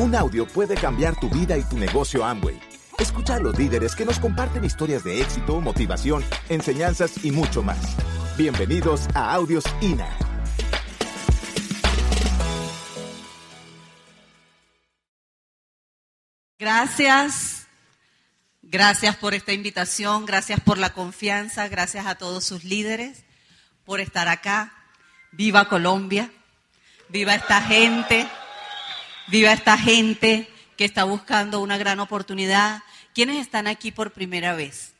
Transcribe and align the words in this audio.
Un 0.00 0.14
audio 0.14 0.46
puede 0.46 0.76
cambiar 0.76 1.14
tu 1.20 1.28
vida 1.28 1.58
y 1.58 1.62
tu 1.62 1.76
negocio 1.76 2.24
Amway. 2.24 2.58
Escucha 2.98 3.34
a 3.34 3.38
los 3.38 3.58
líderes 3.58 3.94
que 3.94 4.06
nos 4.06 4.18
comparten 4.18 4.64
historias 4.64 5.04
de 5.04 5.20
éxito, 5.20 5.60
motivación, 5.60 6.24
enseñanzas 6.48 7.22
y 7.22 7.30
mucho 7.30 7.62
más. 7.62 7.98
Bienvenidos 8.38 9.08
a 9.14 9.34
Audios 9.34 9.62
INA. 9.82 10.08
Gracias. 16.58 17.66
Gracias 18.62 19.16
por 19.16 19.34
esta 19.34 19.52
invitación, 19.52 20.24
gracias 20.24 20.60
por 20.60 20.78
la 20.78 20.94
confianza, 20.94 21.68
gracias 21.68 22.06
a 22.06 22.14
todos 22.14 22.42
sus 22.46 22.64
líderes 22.64 23.24
por 23.84 24.00
estar 24.00 24.28
acá. 24.28 24.72
Viva 25.30 25.68
Colombia, 25.68 26.30
viva 27.10 27.34
esta 27.34 27.60
gente. 27.60 28.26
Viva 29.30 29.52
esta 29.52 29.78
gente 29.78 30.52
que 30.76 30.84
está 30.84 31.04
buscando 31.04 31.60
una 31.60 31.78
gran 31.78 32.00
oportunidad. 32.00 32.82
¿Quiénes 33.14 33.38
están 33.38 33.68
aquí 33.68 33.92
por 33.92 34.12
primera 34.12 34.54
vez? 34.54 34.94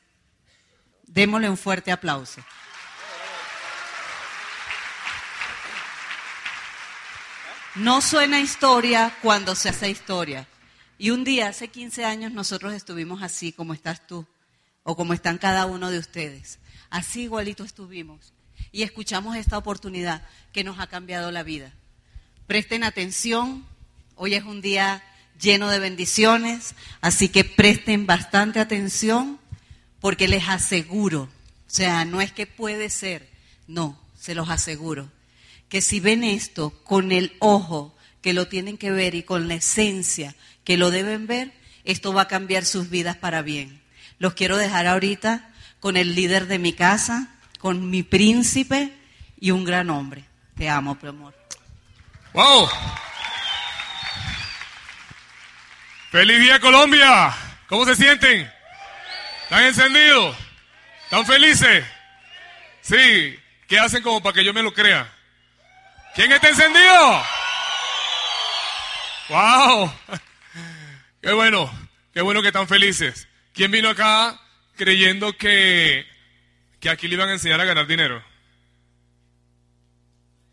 Démosle 1.02 1.50
un 1.50 1.56
fuerte 1.56 1.90
aplauso. 1.90 2.40
No 7.74 8.00
suena 8.00 8.40
historia 8.40 9.16
cuando 9.20 9.56
se 9.56 9.68
hace 9.68 9.90
historia. 9.90 10.46
Y 10.96 11.10
un 11.10 11.24
día, 11.24 11.48
hace 11.48 11.68
15 11.68 12.04
años, 12.04 12.32
nosotros 12.32 12.72
estuvimos 12.72 13.22
así 13.22 13.52
como 13.52 13.74
estás 13.74 14.06
tú, 14.06 14.26
o 14.84 14.94
como 14.94 15.12
están 15.12 15.38
cada 15.38 15.66
uno 15.66 15.90
de 15.90 15.98
ustedes. 15.98 16.60
Así 16.90 17.22
igualito 17.22 17.64
estuvimos. 17.64 18.32
Y 18.70 18.82
escuchamos 18.82 19.34
esta 19.34 19.58
oportunidad 19.58 20.22
que 20.52 20.62
nos 20.62 20.78
ha 20.78 20.86
cambiado 20.86 21.32
la 21.32 21.42
vida. 21.42 21.72
Presten 22.46 22.84
atención, 22.84 23.66
Hoy 24.22 24.34
es 24.34 24.44
un 24.44 24.60
día 24.60 25.02
lleno 25.40 25.70
de 25.70 25.78
bendiciones, 25.78 26.74
así 27.00 27.30
que 27.30 27.42
presten 27.42 28.04
bastante 28.04 28.60
atención 28.60 29.40
porque 29.98 30.28
les 30.28 30.46
aseguro, 30.46 31.22
o 31.22 31.28
sea, 31.66 32.04
no 32.04 32.20
es 32.20 32.30
que 32.30 32.46
puede 32.46 32.90
ser, 32.90 33.26
no, 33.66 33.98
se 34.18 34.34
los 34.34 34.50
aseguro, 34.50 35.10
que 35.70 35.80
si 35.80 36.00
ven 36.00 36.22
esto 36.22 36.68
con 36.84 37.12
el 37.12 37.34
ojo 37.38 37.96
que 38.20 38.34
lo 38.34 38.46
tienen 38.46 38.76
que 38.76 38.90
ver 38.90 39.14
y 39.14 39.22
con 39.22 39.48
la 39.48 39.54
esencia 39.54 40.36
que 40.64 40.76
lo 40.76 40.90
deben 40.90 41.26
ver, 41.26 41.54
esto 41.84 42.12
va 42.12 42.20
a 42.20 42.28
cambiar 42.28 42.66
sus 42.66 42.90
vidas 42.90 43.16
para 43.16 43.40
bien. 43.40 43.80
Los 44.18 44.34
quiero 44.34 44.58
dejar 44.58 44.86
ahorita 44.86 45.50
con 45.80 45.96
el 45.96 46.14
líder 46.14 46.46
de 46.46 46.58
mi 46.58 46.74
casa, 46.74 47.38
con 47.58 47.88
mi 47.88 48.02
príncipe 48.02 48.92
y 49.40 49.52
un 49.52 49.64
gran 49.64 49.88
hombre. 49.88 50.26
Te 50.56 50.68
amo, 50.68 50.98
mi 51.00 51.08
amor. 51.08 51.34
¡Wow! 52.34 52.68
¡Feliz 56.10 56.40
día 56.40 56.58
Colombia! 56.58 57.32
¿Cómo 57.68 57.84
se 57.84 57.94
sienten? 57.94 58.50
¿Están 59.44 59.62
encendidos? 59.62 60.36
¿Están 61.04 61.24
felices? 61.24 61.84
Sí. 62.80 63.38
¿Qué 63.68 63.78
hacen 63.78 64.02
como 64.02 64.20
para 64.20 64.34
que 64.34 64.44
yo 64.44 64.52
me 64.52 64.64
lo 64.64 64.74
crea? 64.74 65.08
¿Quién 66.16 66.32
está 66.32 66.48
encendido? 66.48 67.22
¡Wow! 69.28 69.92
¡Qué 71.22 71.30
bueno! 71.30 71.88
¡Qué 72.12 72.22
bueno 72.22 72.42
que 72.42 72.48
están 72.48 72.66
felices! 72.66 73.28
¿Quién 73.54 73.70
vino 73.70 73.88
acá 73.88 74.36
creyendo 74.74 75.36
que, 75.36 76.04
que 76.80 76.90
aquí 76.90 77.06
le 77.06 77.14
iban 77.14 77.28
a 77.28 77.34
enseñar 77.34 77.60
a 77.60 77.64
ganar 77.64 77.86
dinero? 77.86 78.20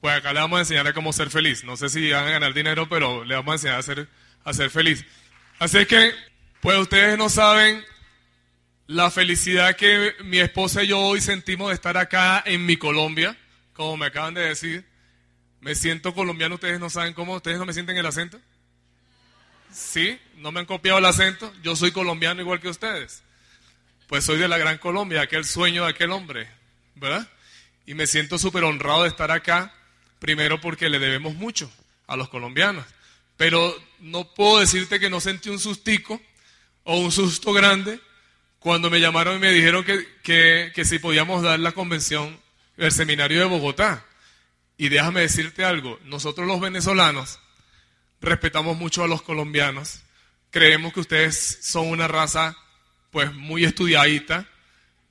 Pues 0.02 0.16
acá 0.16 0.34
le 0.34 0.40
vamos 0.40 0.58
a 0.58 0.62
enseñar 0.62 0.86
a 0.86 0.94
cómo 0.94 1.12
ser 1.14 1.32
feliz. 1.32 1.64
No 1.64 1.78
sé 1.78 1.90
si 1.90 2.12
van 2.12 2.28
a 2.28 2.30
ganar 2.30 2.54
dinero, 2.54 2.88
pero 2.88 3.24
le 3.24 3.34
vamos 3.34 3.54
a 3.54 3.56
enseñar 3.56 3.80
a 3.80 3.82
ser, 3.82 4.08
a 4.44 4.54
ser 4.54 4.70
feliz. 4.70 5.04
Así 5.60 5.86
que, 5.86 6.14
pues 6.62 6.78
ustedes 6.78 7.18
no 7.18 7.30
saben 7.30 7.84
la 8.86 9.10
felicidad 9.10 9.76
que 9.76 10.14
mi 10.24 10.38
esposa 10.38 10.84
y 10.84 10.88
yo 10.88 11.00
hoy 11.00 11.20
sentimos 11.20 11.70
de 11.70 11.74
estar 11.76 11.98
acá 11.98 12.44
en 12.46 12.66
mi 12.66 12.78
Colombia, 12.78 13.36
como 13.74 13.98
me 13.98 14.06
acaban 14.06 14.34
de 14.34 14.42
decir. 14.42 14.86
Me 15.60 15.74
siento 15.74 16.14
colombiano, 16.14 16.56
ustedes 16.56 16.80
no 16.80 16.90
saben 16.90 17.14
cómo, 17.14 17.36
ustedes 17.36 17.58
no 17.58 17.66
me 17.66 17.74
sienten 17.74 17.98
el 17.98 18.06
acento. 18.06 18.40
Sí, 19.72 20.20
no 20.36 20.52
me 20.52 20.60
han 20.60 20.66
copiado 20.66 21.00
el 21.00 21.06
acento, 21.06 21.52
yo 21.64 21.76
soy 21.76 21.92
colombiano 21.92 22.42
igual 22.42 22.62
que 22.62 22.70
ustedes. 22.70 23.24
Pues 24.08 24.24
soy 24.24 24.38
de 24.38 24.48
la 24.48 24.58
Gran 24.58 24.78
Colombia, 24.78 25.22
aquel 25.22 25.44
sueño 25.44 25.84
de 25.84 25.90
aquel 25.90 26.12
hombre, 26.12 26.48
¿verdad? 26.96 27.28
Y 27.86 27.96
me 27.96 28.08
siento 28.08 28.38
súper 28.38 28.64
honrado 28.64 29.04
de 29.04 29.10
estar 29.10 29.32
acá, 29.32 29.74
primero 30.20 30.62
porque 30.62 30.90
le 30.90 31.00
debemos 31.00 31.34
mucho 31.34 31.72
a 32.06 32.16
los 32.16 32.30
colombianos. 32.30 32.86
Pero 33.38 33.76
no 34.00 34.34
puedo 34.34 34.60
decirte 34.60 35.00
que 35.00 35.10
no 35.10 35.22
sentí 35.22 35.50
un 35.50 35.60
sustico 35.60 36.20
o 36.84 36.98
un 36.98 37.12
susto 37.12 37.54
grande 37.54 38.00
cuando 38.60 38.90
me 38.90 39.00
llamaron 39.00 39.38
y 39.38 39.40
me 39.40 39.52
dijeron 39.52 39.86
que, 39.86 40.72
que, 40.74 40.86
si 40.86 41.00
podíamos 41.00 41.44
dar 41.44 41.60
la 41.60 41.72
convención 41.72 42.40
del 42.76 42.92
seminario 42.92 43.40
de 43.40 43.46
Bogotá. 43.46 44.04
Y 44.76 44.90
déjame 44.90 45.22
decirte 45.22 45.64
algo, 45.64 46.00
nosotros 46.04 46.48
los 46.48 46.60
venezolanos 46.60 47.40
respetamos 48.22 48.78
mucho 48.78 49.04
a 49.04 49.08
los 49.08 49.22
colombianos, 49.22 50.02
creemos 50.52 50.94
que 50.94 51.00
ustedes 51.00 51.60
son 51.62 51.88
una 51.88 52.08
raza 52.08 52.56
pues 53.12 53.34
muy 53.34 53.64
estudiadita, 53.64 54.48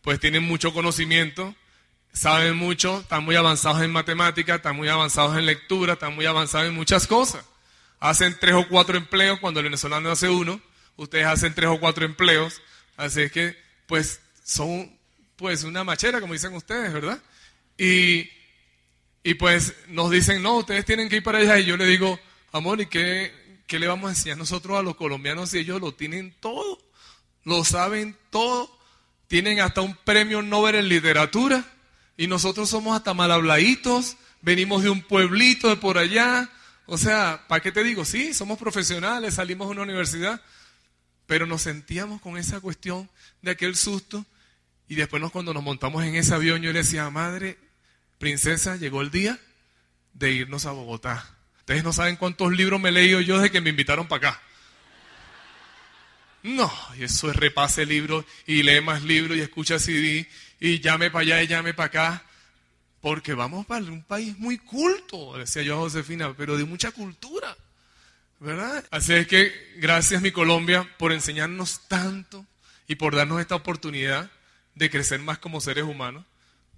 pues 0.02 0.20
tienen 0.20 0.44
mucho 0.44 0.72
conocimiento, 0.72 1.54
saben 2.12 2.56
mucho, 2.56 3.00
están 3.00 3.24
muy 3.24 3.34
avanzados 3.34 3.82
en 3.82 3.90
matemática, 3.90 4.56
están 4.56 4.76
muy 4.76 4.88
avanzados 4.88 5.36
en 5.36 5.46
lectura, 5.46 5.94
están 5.94 6.14
muy 6.14 6.26
avanzados 6.26 6.68
en 6.68 6.74
muchas 6.74 7.06
cosas 7.08 7.44
hacen 8.00 8.36
tres 8.40 8.54
o 8.54 8.68
cuatro 8.68 8.96
empleos, 8.96 9.40
cuando 9.40 9.60
el 9.60 9.64
venezolano 9.64 10.10
hace 10.10 10.28
uno, 10.28 10.60
ustedes 10.96 11.26
hacen 11.26 11.54
tres 11.54 11.70
o 11.70 11.80
cuatro 11.80 12.04
empleos, 12.04 12.60
así 12.96 13.30
que 13.30 13.56
pues 13.86 14.20
son 14.44 14.96
pues 15.36 15.64
una 15.64 15.84
machera, 15.84 16.20
como 16.20 16.32
dicen 16.32 16.54
ustedes, 16.54 16.92
¿verdad? 16.92 17.20
Y, 17.76 18.28
y 19.22 19.34
pues 19.34 19.74
nos 19.88 20.10
dicen, 20.10 20.42
no, 20.42 20.56
ustedes 20.56 20.84
tienen 20.84 21.08
que 21.08 21.16
ir 21.16 21.22
para 21.22 21.38
allá, 21.38 21.58
y 21.58 21.66
yo 21.66 21.76
le 21.76 21.86
digo, 21.86 22.18
amor, 22.52 22.80
¿y 22.80 22.86
qué, 22.86 23.62
qué 23.66 23.78
le 23.78 23.86
vamos 23.86 24.08
a 24.08 24.12
enseñar 24.12 24.38
nosotros 24.38 24.78
a 24.78 24.82
los 24.82 24.96
colombianos 24.96 25.50
si 25.50 25.58
ellos 25.58 25.80
lo 25.80 25.92
tienen 25.92 26.34
todo? 26.40 26.78
Lo 27.44 27.64
saben 27.64 28.16
todo, 28.30 28.76
tienen 29.28 29.60
hasta 29.60 29.82
un 29.82 29.94
premio 29.94 30.42
Nobel 30.42 30.76
en 30.76 30.88
literatura, 30.88 31.64
y 32.16 32.28
nosotros 32.28 32.70
somos 32.70 32.96
hasta 32.96 33.12
mal 33.12 33.30
habladitos, 33.30 34.16
venimos 34.40 34.82
de 34.82 34.90
un 34.90 35.02
pueblito 35.02 35.68
de 35.68 35.76
por 35.76 35.98
allá, 35.98 36.50
o 36.86 36.96
sea, 36.96 37.44
¿para 37.48 37.60
qué 37.60 37.72
te 37.72 37.82
digo? 37.82 38.04
Sí, 38.04 38.32
somos 38.32 38.58
profesionales, 38.58 39.34
salimos 39.34 39.68
de 39.68 39.72
una 39.72 39.82
universidad, 39.82 40.40
pero 41.26 41.46
nos 41.46 41.62
sentíamos 41.62 42.20
con 42.20 42.38
esa 42.38 42.60
cuestión 42.60 43.10
de 43.42 43.50
aquel 43.50 43.76
susto 43.76 44.24
y 44.88 44.94
después 44.94 45.20
nos, 45.20 45.32
cuando 45.32 45.52
nos 45.52 45.62
montamos 45.62 46.04
en 46.04 46.14
ese 46.14 46.34
avión 46.34 46.62
yo 46.62 46.72
le 46.72 46.80
decía, 46.80 47.10
madre, 47.10 47.58
princesa, 48.18 48.76
llegó 48.76 49.02
el 49.02 49.10
día 49.10 49.38
de 50.14 50.32
irnos 50.32 50.66
a 50.66 50.70
Bogotá. 50.70 51.28
Ustedes 51.58 51.82
no 51.82 51.92
saben 51.92 52.16
cuántos 52.16 52.52
libros 52.52 52.80
me 52.80 52.90
he 52.90 52.92
leído 52.92 53.20
yo 53.20 53.38
desde 53.38 53.50
que 53.50 53.60
me 53.60 53.70
invitaron 53.70 54.06
para 54.06 54.28
acá. 54.30 54.42
No, 56.44 56.72
eso 56.98 57.28
es 57.28 57.34
repase 57.34 57.84
libros 57.84 58.24
y 58.46 58.62
lee 58.62 58.80
más 58.80 59.02
libros 59.02 59.36
y 59.36 59.40
escucha 59.40 59.80
CD 59.80 60.28
y 60.60 60.78
llame 60.78 61.10
para 61.10 61.22
allá 61.22 61.42
y 61.42 61.48
llame 61.48 61.74
para 61.74 61.86
acá. 61.88 62.25
Porque 63.06 63.34
vamos 63.34 63.64
para 63.66 63.84
un 63.84 64.02
país 64.02 64.36
muy 64.36 64.58
culto, 64.58 65.38
decía 65.38 65.62
yo 65.62 65.74
a 65.74 65.78
Josefina, 65.82 66.34
pero 66.36 66.58
de 66.58 66.64
mucha 66.64 66.90
cultura. 66.90 67.56
¿Verdad? 68.40 68.84
Así 68.90 69.12
es 69.12 69.28
que 69.28 69.52
gracias 69.76 70.20
mi 70.22 70.32
Colombia 70.32 70.92
por 70.98 71.12
enseñarnos 71.12 71.86
tanto 71.86 72.44
y 72.88 72.96
por 72.96 73.14
darnos 73.14 73.40
esta 73.40 73.54
oportunidad 73.54 74.28
de 74.74 74.90
crecer 74.90 75.20
más 75.20 75.38
como 75.38 75.60
seres 75.60 75.84
humanos. 75.84 76.24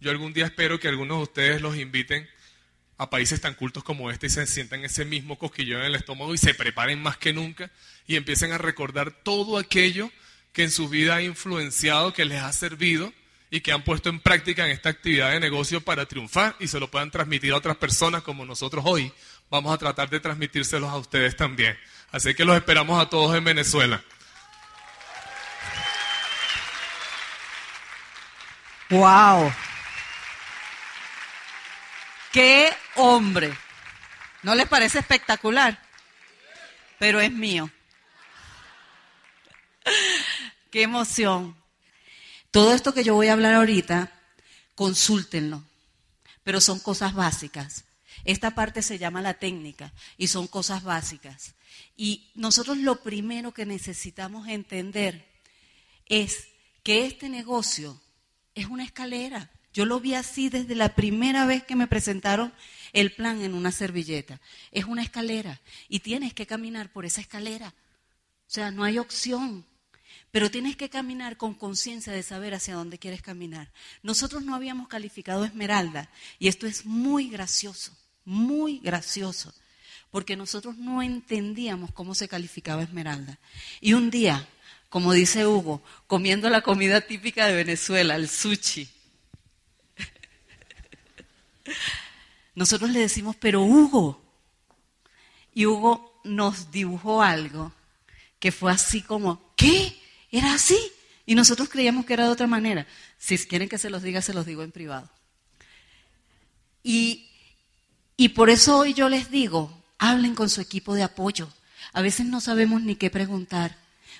Yo 0.03 0.11
algún 0.11 0.35
día 0.35 0.45
espero 0.45 0.79
que 0.79 0.89
algunos 0.89 1.17
de 1.17 1.23
ustedes 1.23 1.63
los 1.63 1.79
inviten 1.79 2.29
a 2.99 3.09
países 3.09 3.41
tan 3.41 3.55
cultos 3.55 3.83
como 3.83 4.11
este 4.11 4.27
y 4.27 4.31
se 4.31 4.47
sientan 4.47 4.85
ese 4.85 5.07
mismo 5.07 5.39
cosquillón 5.39 5.81
en 5.81 5.87
el 5.87 5.95
estómago 5.95 6.35
y 6.35 6.39
se 6.39 6.53
preparen 6.53 7.01
más 7.01 7.17
que 7.17 7.33
nunca 7.33 7.71
y 8.07 8.17
empiecen 8.17 8.53
a 8.53 8.59
recordar 8.59 9.13
todo 9.13 9.57
aquello 9.57 10.11
que 10.53 10.65
en 10.65 10.71
su 10.71 10.91
vida 10.91 11.17
ha 11.17 11.23
influenciado, 11.23 12.13
que 12.13 12.27
les 12.27 12.43
ha 12.43 12.53
servido 12.53 13.15
y 13.51 13.61
que 13.61 13.73
han 13.73 13.83
puesto 13.83 14.09
en 14.09 14.21
práctica 14.21 14.65
en 14.65 14.73
esta 14.73 14.91
actividad 14.91 15.31
de 15.31 15.41
negocio 15.41 15.81
para 15.81 16.07
triunfar 16.07 16.57
y 16.59 16.69
se 16.69 16.79
lo 16.79 16.91
puedan 16.91 17.11
transmitir 17.11 17.53
a 17.53 17.57
otras 17.57 17.77
personas 17.77 18.23
como 18.23 18.45
nosotros 18.45 18.85
hoy 18.87 19.13
vamos 19.51 19.73
a 19.73 19.79
tratar 19.79 20.11
de 20.11 20.21
transmitírselos 20.21 20.91
a 20.91 20.97
ustedes 20.97 21.37
también. 21.37 21.79
Así 22.11 22.35
que 22.35 22.45
los 22.45 22.57
esperamos 22.57 23.01
a 23.01 23.09
todos 23.09 23.35
en 23.37 23.45
Venezuela. 23.45 24.03
¡Wow! 28.91 29.53
¡Qué 32.33 32.73
hombre! 32.95 33.53
¿No 34.43 34.55
les 34.55 34.67
parece 34.67 34.99
espectacular? 34.99 35.79
Pero 36.99 37.21
es 37.21 37.31
mío. 37.31 37.71
¡Qué 40.71 40.83
emoción! 40.83 41.58
Todo 42.51 42.73
esto 42.73 42.95
que 42.95 43.05
yo 43.05 43.15
voy 43.15 43.29
a 43.29 43.35
hablar 43.35 43.55
ahorita, 43.55 44.13
consúltenlo, 44.75 45.63
pero 46.43 46.61
son 46.61 46.81
cosas 46.81 47.15
básicas. 47.15 47.85
Esta 48.25 48.55
parte 48.55 48.83
se 48.83 48.99
llama 48.99 49.23
la 49.23 49.35
técnica 49.35 49.93
y 50.17 50.29
son 50.29 50.47
cosas 50.47 50.83
básicas. 50.83 51.55
Y 51.97 52.31
nosotros 52.35 52.79
lo 52.79 53.03
primero 53.03 53.53
que 53.53 53.67
necesitamos 53.67 54.49
entender 54.49 55.29
es 56.07 56.49
que 56.83 57.05
este 57.07 57.29
negocio 57.29 58.01
es 58.55 58.67
una 58.67 58.85
escalera. 58.85 59.51
Yo 59.73 59.85
lo 59.85 60.01
vi 60.01 60.15
así 60.15 60.49
desde 60.49 60.75
la 60.75 60.95
primera 60.95 61.47
vez 61.47 61.63
que 61.63 61.77
me 61.77 61.87
presentaron 61.87 62.53
el 62.93 63.13
plan 63.13 63.43
en 63.43 63.55
una 63.55 63.71
servilleta. 63.71 64.41
Es 64.73 64.87
una 64.87 65.03
escalera 65.03 65.61
y 65.89 66.01
tienes 66.01 66.35
que 66.35 66.47
caminar 66.47 66.91
por 66.91 67.05
esa 67.05 67.21
escalera. 67.21 67.69
O 67.69 68.51
sea, 68.51 68.71
no 68.71 68.85
hay 68.85 68.99
opción. 68.99 69.67
Pero 70.39 70.53
tienes 70.53 70.77
que 70.77 70.89
caminar 70.89 71.37
con 71.37 71.53
conciencia 71.53 72.13
de 72.13 72.23
saber 72.23 72.55
hacia 72.55 72.77
dónde 72.77 73.01
quieres 73.01 73.23
caminar. 73.23 73.73
Nosotros 74.05 74.45
no 74.45 74.55
habíamos 74.55 74.87
calificado 74.87 75.45
Esmeralda 75.45 76.09
y 76.39 76.47
esto 76.47 76.69
es 76.69 76.87
muy 76.87 77.29
gracioso, 77.29 77.91
muy 78.25 78.79
gracioso, 78.79 79.53
porque 80.13 80.37
nosotros 80.37 80.77
no 80.77 81.03
entendíamos 81.03 81.91
cómo 81.91 82.15
se 82.15 82.29
calificaba 82.29 82.85
Esmeralda. 82.85 83.37
Y 83.81 83.95
un 83.95 84.11
día, 84.11 84.47
como 84.89 85.13
dice 85.13 85.45
Hugo, 85.45 85.83
comiendo 86.07 86.49
la 86.51 86.61
comida 86.61 87.01
típica 87.01 87.49
de 87.49 87.57
Venezuela, 87.57 88.15
el 88.15 88.29
sushi. 88.29 88.89
Nosotros 92.55 92.91
le 92.91 93.01
decimos, 93.01 93.35
pero 93.35 93.65
Hugo. 93.65 94.23
Y 95.53 95.67
Hugo 95.67 96.21
nos 96.23 96.71
dibujó 96.71 97.25
algo 97.25 97.73
que 98.39 98.53
fue 98.53 98.71
así 98.71 99.03
como, 99.03 99.53
¿qué? 99.57 99.98
¿Era 100.31 100.55
así? 100.55 100.79
Y 101.27 101.35
nosotros 101.35 101.69
creíamos 101.69 102.07
que 102.07 102.15
era 102.15 102.25
de 102.25 102.31
otra 102.31 102.47
manera. 102.47 102.87
Si 103.19 103.37
quieren 103.39 103.69
que 103.69 103.79
se 103.79 103.91
los 103.91 104.03
diga, 104.03 104.23
se 104.23 104.35
los 104.35 104.47
digo 104.47 104.63
en 104.63 104.73
privado. 104.73 105.11
Y, 106.83 107.29
y 108.17 108.31
por 108.31 108.51
eso 108.51 108.79
hoy 108.79 108.95
yo 108.95 109.09
les 109.09 109.31
digo, 109.31 109.83
hablen 109.99 110.35
con 110.35 110.49
su 110.49 110.61
equipo 110.61 110.95
de 110.95 111.03
apoyo. 111.03 111.49
A 111.93 112.03
veces 112.03 112.27
no 112.27 112.41
sabemos 112.41 112.83
ni 112.83 112.97
qué 112.97 113.11
preguntar, 113.11 113.77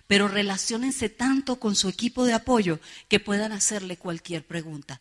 pero 0.07 0.29
relaciónense 0.29 1.09
tanto 1.09 1.61
con 1.61 1.77
su 1.77 1.89
equipo 1.89 2.25
de 2.25 2.35
apoyo 2.35 2.81
que 3.09 3.21
puedan 3.21 3.53
hacerle 3.53 3.97
cualquier 3.97 4.47
pregunta. 4.47 5.01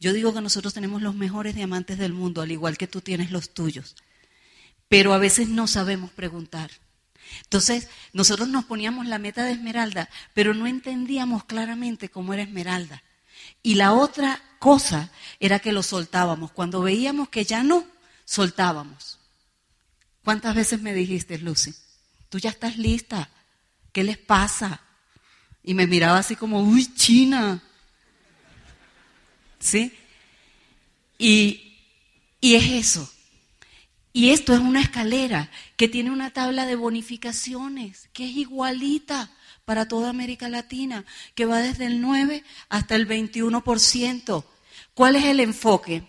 Yo 0.00 0.12
digo 0.12 0.34
que 0.34 0.40
nosotros 0.40 0.74
tenemos 0.74 1.02
los 1.02 1.14
mejores 1.14 1.54
diamantes 1.54 1.98
del 1.98 2.12
mundo, 2.12 2.42
al 2.42 2.52
igual 2.52 2.76
que 2.76 2.86
tú 2.86 3.00
tienes 3.00 3.30
los 3.30 3.50
tuyos. 3.54 3.96
Pero 4.88 5.14
a 5.14 5.18
veces 5.18 5.48
no 5.48 5.66
sabemos 5.66 6.10
preguntar. 6.10 6.70
Entonces, 7.42 7.88
nosotros 8.12 8.48
nos 8.48 8.64
poníamos 8.64 9.06
la 9.06 9.18
meta 9.18 9.44
de 9.44 9.52
esmeralda, 9.52 10.08
pero 10.32 10.54
no 10.54 10.66
entendíamos 10.66 11.44
claramente 11.44 12.08
cómo 12.08 12.34
era 12.34 12.42
esmeralda. 12.42 13.02
Y 13.62 13.74
la 13.74 13.92
otra 13.92 14.40
cosa 14.58 15.10
era 15.40 15.58
que 15.58 15.72
lo 15.72 15.82
soltábamos. 15.82 16.52
Cuando 16.52 16.80
veíamos 16.80 17.28
que 17.28 17.44
ya 17.44 17.62
no, 17.62 17.86
soltábamos. 18.24 19.18
¿Cuántas 20.24 20.54
veces 20.54 20.80
me 20.80 20.94
dijiste, 20.94 21.38
Lucy? 21.38 21.74
Tú 22.30 22.38
ya 22.38 22.50
estás 22.50 22.78
lista. 22.78 23.28
¿Qué 23.92 24.02
les 24.02 24.18
pasa? 24.18 24.80
Y 25.62 25.74
me 25.74 25.86
miraba 25.86 26.18
así 26.18 26.34
como, 26.36 26.60
uy, 26.60 26.94
China. 26.94 27.62
¿Sí? 29.58 29.96
Y, 31.18 31.78
y 32.40 32.54
es 32.54 32.64
eso. 32.64 33.13
Y 34.16 34.30
esto 34.30 34.54
es 34.54 34.60
una 34.60 34.80
escalera 34.80 35.50
que 35.76 35.88
tiene 35.88 36.12
una 36.12 36.30
tabla 36.30 36.66
de 36.66 36.76
bonificaciones 36.76 38.08
que 38.12 38.26
es 38.26 38.36
igualita 38.36 39.32
para 39.64 39.88
toda 39.88 40.08
América 40.08 40.48
Latina, 40.48 41.04
que 41.34 41.46
va 41.46 41.58
desde 41.58 41.86
el 41.86 42.00
9 42.00 42.44
hasta 42.68 42.94
el 42.94 43.08
21%. 43.08 44.44
¿Cuál 44.94 45.16
es 45.16 45.24
el 45.24 45.40
enfoque? 45.40 46.04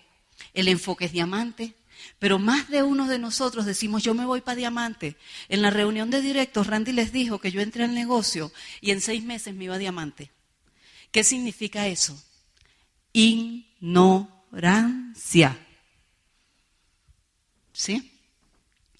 El 0.54 0.68
enfoque 0.68 1.06
es 1.06 1.14
diamante, 1.14 1.74
pero 2.20 2.38
más 2.38 2.70
de 2.70 2.84
uno 2.84 3.08
de 3.08 3.18
nosotros 3.18 3.66
decimos, 3.66 4.04
yo 4.04 4.14
me 4.14 4.28
voy 4.28 4.42
para 4.42 4.58
diamante. 4.58 5.18
En 5.50 5.64
la 5.64 5.72
reunión 5.72 6.12
de 6.12 6.22
directos, 6.22 6.68
Randy 6.68 6.92
les 6.92 7.12
dijo 7.12 7.40
que 7.40 7.52
yo 7.52 7.60
entré 7.60 7.86
al 7.86 7.96
negocio 7.96 8.52
y 8.82 8.92
en 8.92 9.02
seis 9.02 9.24
meses 9.24 9.56
me 9.56 9.64
iba 9.64 9.74
a 9.74 9.80
diamante. 9.80 10.30
¿Qué 11.10 11.24
significa 11.24 11.88
eso? 11.88 12.16
Ignorancia. 13.14 15.58
¿Sí? 17.76 18.10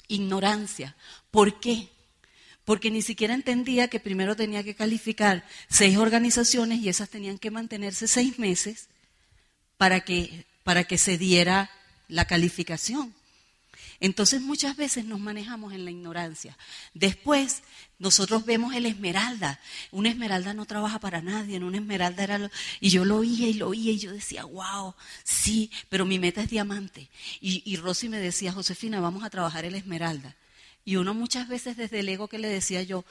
Ignorancia. 0.10 0.96
¿Por 1.32 1.60
qué? 1.62 1.88
Porque 2.66 2.92
ni 2.92 3.02
siquiera 3.02 3.34
entendía 3.34 3.88
que 3.88 4.02
primero 4.02 4.36
tenía 4.36 4.64
que 4.64 4.76
calificar 4.76 5.48
seis 5.70 5.98
organizaciones 5.98 6.80
y 6.80 6.90
esas 6.90 7.10
tenían 7.10 7.38
que 7.38 7.52
mantenerse 7.52 8.08
seis 8.08 8.38
meses 8.38 8.90
para 9.78 10.02
que, 10.02 10.46
para 10.64 10.84
que 10.84 10.98
se 10.98 11.18
diera 11.18 11.72
la 12.10 12.26
calificación. 12.26 13.16
Entonces 14.06 14.40
muchas 14.40 14.78
veces 14.78 15.06
nos 15.06 15.20
manejamos 15.20 15.74
en 15.74 15.84
la 15.84 15.90
ignorancia. 15.90 16.56
Después 16.94 17.64
nosotros 17.98 18.46
vemos 18.46 18.76
el 18.76 18.86
esmeralda. 18.86 19.60
Una 19.90 20.10
esmeralda 20.10 20.54
no 20.54 20.68
trabaja 20.68 21.00
para 21.00 21.24
nadie, 21.24 21.56
en 21.56 21.64
una 21.64 21.78
esmeralda 21.78 22.24
era 22.24 22.38
lo... 22.38 22.52
y 22.80 22.92
yo 22.92 23.04
lo 23.04 23.18
oía 23.18 23.48
y 23.48 23.56
lo 23.56 23.70
oía 23.70 23.92
y 23.92 23.98
yo 23.98 24.12
decía, 24.12 24.46
wow, 24.46 24.94
sí, 25.24 25.72
pero 25.90 26.06
mi 26.06 26.20
meta 26.20 26.44
es 26.44 26.52
diamante. 26.52 27.10
Y, 27.42 27.64
y 27.66 27.78
Rosy 27.78 28.08
me 28.08 28.20
decía, 28.20 28.52
Josefina, 28.52 29.00
vamos 29.00 29.24
a 29.24 29.32
trabajar 29.32 29.66
el 29.66 29.74
esmeralda. 29.74 30.36
Y 30.84 30.98
uno 30.98 31.16
muchas 31.16 31.48
veces 31.48 31.76
desde 31.76 32.02
el 32.02 32.10
ego 32.10 32.28
que 32.28 32.38
le 32.38 32.48
decía 32.48 32.84
yo, 32.84 33.06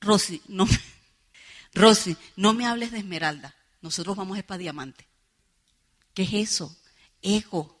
Rosy, 0.00 0.40
no 0.46 0.66
me, 0.66 0.80
Rosy, 1.74 2.16
no 2.36 2.54
me 2.54 2.64
hables 2.64 2.92
de 2.92 2.98
esmeralda, 2.98 3.56
nosotros 3.82 4.16
vamos 4.16 4.38
a 4.38 4.42
para 4.44 4.58
diamante. 4.58 5.04
¿Qué 6.14 6.22
es 6.22 6.32
eso? 6.32 6.76
Ego. 7.22 7.76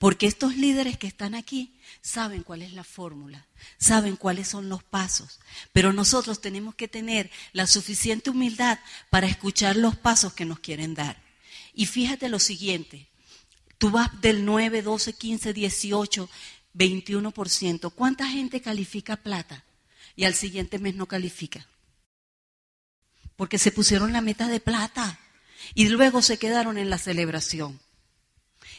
Porque 0.00 0.26
estos 0.26 0.56
líderes 0.56 0.96
que 0.96 1.06
están 1.06 1.34
aquí 1.34 1.74
saben 2.00 2.42
cuál 2.42 2.62
es 2.62 2.72
la 2.72 2.84
fórmula, 2.84 3.46
saben 3.76 4.16
cuáles 4.16 4.48
son 4.48 4.70
los 4.70 4.82
pasos, 4.82 5.40
pero 5.74 5.92
nosotros 5.92 6.40
tenemos 6.40 6.74
que 6.74 6.88
tener 6.88 7.30
la 7.52 7.66
suficiente 7.66 8.30
humildad 8.30 8.78
para 9.10 9.26
escuchar 9.26 9.76
los 9.76 9.96
pasos 9.96 10.32
que 10.32 10.46
nos 10.46 10.60
quieren 10.60 10.94
dar. 10.94 11.22
Y 11.74 11.84
fíjate 11.84 12.30
lo 12.30 12.38
siguiente, 12.38 13.08
tú 13.76 13.90
vas 13.90 14.08
del 14.22 14.46
9, 14.46 14.80
12, 14.80 15.12
15, 15.12 15.52
18, 15.52 16.30
21%. 16.74 17.92
¿Cuánta 17.94 18.26
gente 18.26 18.62
califica 18.62 19.16
plata 19.16 19.66
y 20.16 20.24
al 20.24 20.34
siguiente 20.34 20.78
mes 20.78 20.94
no 20.94 21.04
califica? 21.04 21.68
Porque 23.36 23.58
se 23.58 23.70
pusieron 23.70 24.14
la 24.14 24.22
meta 24.22 24.48
de 24.48 24.60
plata 24.60 25.20
y 25.74 25.90
luego 25.90 26.22
se 26.22 26.38
quedaron 26.38 26.78
en 26.78 26.88
la 26.88 26.96
celebración. 26.96 27.78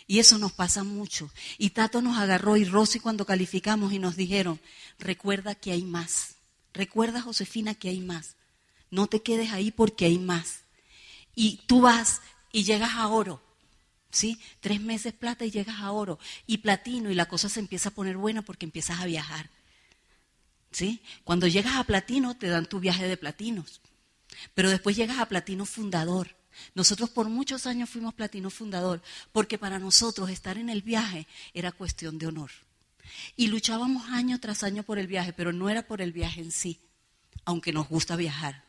Y 0.08 0.20
eso 0.20 0.38
nos 0.38 0.52
pasa 0.52 0.84
mucho. 0.84 1.32
Y 1.58 1.72
Tato 1.72 2.02
nos 2.02 2.18
agarró 2.18 2.58
y 2.58 2.66
Rosy 2.66 3.00
cuando 3.00 3.26
calificamos 3.26 3.94
y 3.94 4.00
nos 4.00 4.16
dijeron, 4.16 4.60
recuerda 5.00 5.56
que 5.56 5.72
hay 5.72 5.84
más. 5.84 6.36
Recuerda, 6.74 7.22
Josefina, 7.22 7.76
que 7.76 7.90
hay 7.90 8.00
más. 8.00 8.36
No 8.90 9.08
te 9.08 9.22
quedes 9.22 9.52
ahí 9.52 9.72
porque 9.72 10.06
hay 10.06 10.20
más. 10.20 10.62
Y 11.36 11.62
tú 11.68 11.82
vas 11.82 12.22
y 12.52 12.64
llegas 12.64 12.92
a 12.96 13.08
oro. 13.08 13.42
¿Sí? 14.12 14.40
Tres 14.60 14.82
meses 14.82 15.14
plata 15.14 15.46
y 15.46 15.52
llegas 15.52 15.80
a 15.80 15.92
oro. 15.92 16.20
Y 16.46 16.58
platino 16.58 17.10
y 17.10 17.16
la 17.16 17.28
cosa 17.28 17.48
se 17.48 17.62
empieza 17.62 17.90
a 17.90 17.94
poner 17.94 18.18
buena 18.18 18.42
porque 18.42 18.66
empiezas 18.66 19.00
a 19.00 19.06
viajar. 19.06 19.50
¿Sí? 20.72 21.02
Cuando 21.24 21.48
llegas 21.48 21.76
a 21.76 21.84
platino 21.86 22.36
te 22.36 22.48
dan 22.48 22.66
tu 22.66 22.80
viaje 22.80 23.08
de 23.08 23.16
platinos. 23.16 23.80
Pero 24.54 24.70
después 24.70 24.96
llegas 24.96 25.20
a 25.20 25.28
platino 25.28 25.66
fundador 25.66 26.41
nosotros 26.74 27.10
por 27.10 27.30
muchos 27.30 27.68
años 27.68 27.90
fuimos 27.90 28.14
platino 28.14 28.50
fundador, 28.50 29.02
porque 29.32 29.58
para 29.58 29.80
nosotros 29.80 30.30
estar 30.30 30.58
en 30.58 30.70
el 30.70 30.82
viaje 30.82 31.28
era 31.54 31.72
cuestión 31.72 32.18
de 32.18 32.28
honor. 32.28 32.52
Y 33.36 33.48
luchábamos 33.48 34.10
año 34.10 34.40
tras 34.40 34.64
año 34.64 34.84
por 34.84 35.00
el 35.00 35.08
viaje, 35.08 35.34
pero 35.34 35.52
no 35.54 35.70
era 35.70 35.84
por 35.84 36.02
el 36.02 36.12
viaje 36.12 36.42
en 36.42 36.52
sí, 36.52 36.80
aunque 37.46 37.74
nos 37.74 37.88
gusta 37.90 38.16
viajar, 38.16 38.64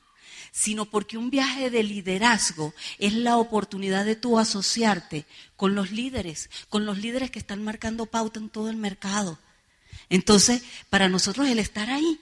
sino 0.50 0.86
porque 0.86 1.18
un 1.18 1.30
viaje 1.30 1.70
de 1.70 1.82
liderazgo 1.82 2.74
es 2.98 3.14
la 3.14 3.36
oportunidad 3.36 4.04
de 4.04 4.16
tú 4.16 4.38
asociarte 4.38 5.26
con 5.56 5.74
los 5.74 5.92
líderes, 5.92 6.50
con 6.68 6.86
los 6.86 6.98
líderes 6.98 7.30
que 7.30 7.38
están 7.38 7.62
marcando 7.62 8.06
pauta 8.06 8.40
en 8.40 8.48
todo 8.48 8.68
el 8.68 8.76
mercado. 8.76 9.38
Entonces, 10.08 10.62
para 10.90 11.08
nosotros 11.08 11.48
el 11.48 11.58
estar 11.58 11.90
ahí 11.90 12.18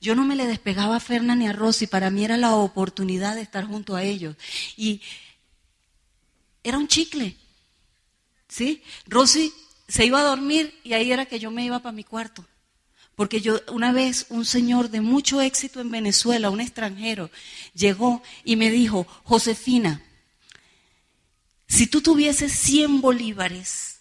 yo 0.00 0.14
no 0.14 0.24
me 0.24 0.36
le 0.36 0.46
despegaba 0.46 0.96
a 0.96 1.00
Ferna 1.00 1.34
ni 1.34 1.46
a 1.46 1.52
Rosy, 1.52 1.86
para 1.86 2.10
mí 2.10 2.24
era 2.24 2.36
la 2.36 2.54
oportunidad 2.54 3.34
de 3.34 3.42
estar 3.42 3.64
junto 3.64 3.96
a 3.96 4.02
ellos. 4.02 4.36
Y 4.76 5.00
era 6.62 6.78
un 6.78 6.88
chicle, 6.88 7.36
¿sí? 8.48 8.82
Rosy 9.06 9.52
se 9.88 10.06
iba 10.06 10.20
a 10.20 10.24
dormir 10.24 10.78
y 10.82 10.94
ahí 10.94 11.12
era 11.12 11.26
que 11.26 11.38
yo 11.38 11.50
me 11.50 11.64
iba 11.64 11.80
para 11.80 11.92
mi 11.92 12.04
cuarto. 12.04 12.44
Porque 13.14 13.40
yo, 13.40 13.60
una 13.72 13.92
vez, 13.92 14.26
un 14.28 14.44
señor 14.44 14.90
de 14.90 15.00
mucho 15.00 15.40
éxito 15.40 15.80
en 15.80 15.90
Venezuela, 15.90 16.50
un 16.50 16.60
extranjero, 16.60 17.30
llegó 17.74 18.22
y 18.44 18.56
me 18.56 18.70
dijo, 18.70 19.06
Josefina, 19.22 20.02
si 21.68 21.86
tú 21.86 22.00
tuvieses 22.00 22.52
100 22.52 23.00
bolívares, 23.00 24.00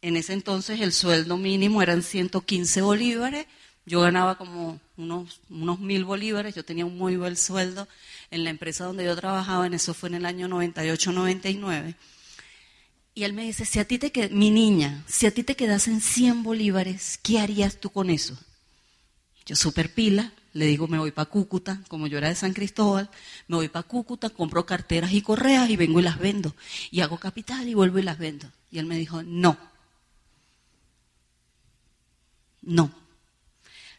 en 0.00 0.16
ese 0.16 0.32
entonces 0.32 0.80
el 0.80 0.92
sueldo 0.92 1.36
mínimo 1.36 1.80
eran 1.80 2.02
115 2.02 2.82
bolívares, 2.82 3.46
yo 3.84 4.00
ganaba 4.00 4.36
como 4.38 4.80
unos, 4.96 5.40
mil 5.48 6.04
bolívares, 6.04 6.54
yo 6.54 6.64
tenía 6.64 6.86
un 6.86 6.96
muy 6.96 7.16
buen 7.16 7.36
sueldo 7.36 7.88
en 8.30 8.44
la 8.44 8.50
empresa 8.50 8.84
donde 8.84 9.04
yo 9.04 9.16
trabajaba, 9.16 9.66
en 9.66 9.74
eso 9.74 9.94
fue 9.94 10.08
en 10.08 10.16
el 10.16 10.26
año 10.26 10.48
98-99. 10.48 11.96
Y 13.14 13.24
él 13.24 13.32
me 13.32 13.42
dice, 13.42 13.64
si 13.64 13.78
a 13.78 13.86
ti 13.86 13.98
te 13.98 14.12
qued 14.12 14.30
mi 14.30 14.50
niña, 14.50 15.04
si 15.06 15.26
a 15.26 15.34
ti 15.34 15.42
te 15.42 15.56
quedasen 15.56 16.00
100 16.00 16.42
bolívares, 16.42 17.18
¿qué 17.22 17.40
harías 17.40 17.78
tú 17.78 17.90
con 17.90 18.08
eso? 18.08 18.38
Yo 19.44 19.56
super 19.56 19.92
pila, 19.92 20.32
le 20.54 20.66
digo, 20.66 20.86
me 20.86 20.98
voy 20.98 21.10
para 21.10 21.28
Cúcuta, 21.28 21.82
como 21.88 22.06
yo 22.06 22.18
era 22.18 22.28
de 22.28 22.36
San 22.36 22.52
Cristóbal, 22.52 23.10
me 23.48 23.56
voy 23.56 23.68
para 23.68 23.82
Cúcuta, 23.82 24.30
compro 24.30 24.64
carteras 24.64 25.12
y 25.12 25.22
correas 25.22 25.68
y 25.68 25.76
vengo 25.76 25.98
y 25.98 26.02
las 26.02 26.18
vendo. 26.18 26.54
Y 26.90 27.00
hago 27.00 27.18
capital 27.18 27.68
y 27.68 27.74
vuelvo 27.74 27.98
y 27.98 28.02
las 28.02 28.18
vendo. 28.18 28.50
Y 28.70 28.78
él 28.78 28.86
me 28.86 28.96
dijo, 28.96 29.22
no, 29.22 29.58
no. 32.62 33.01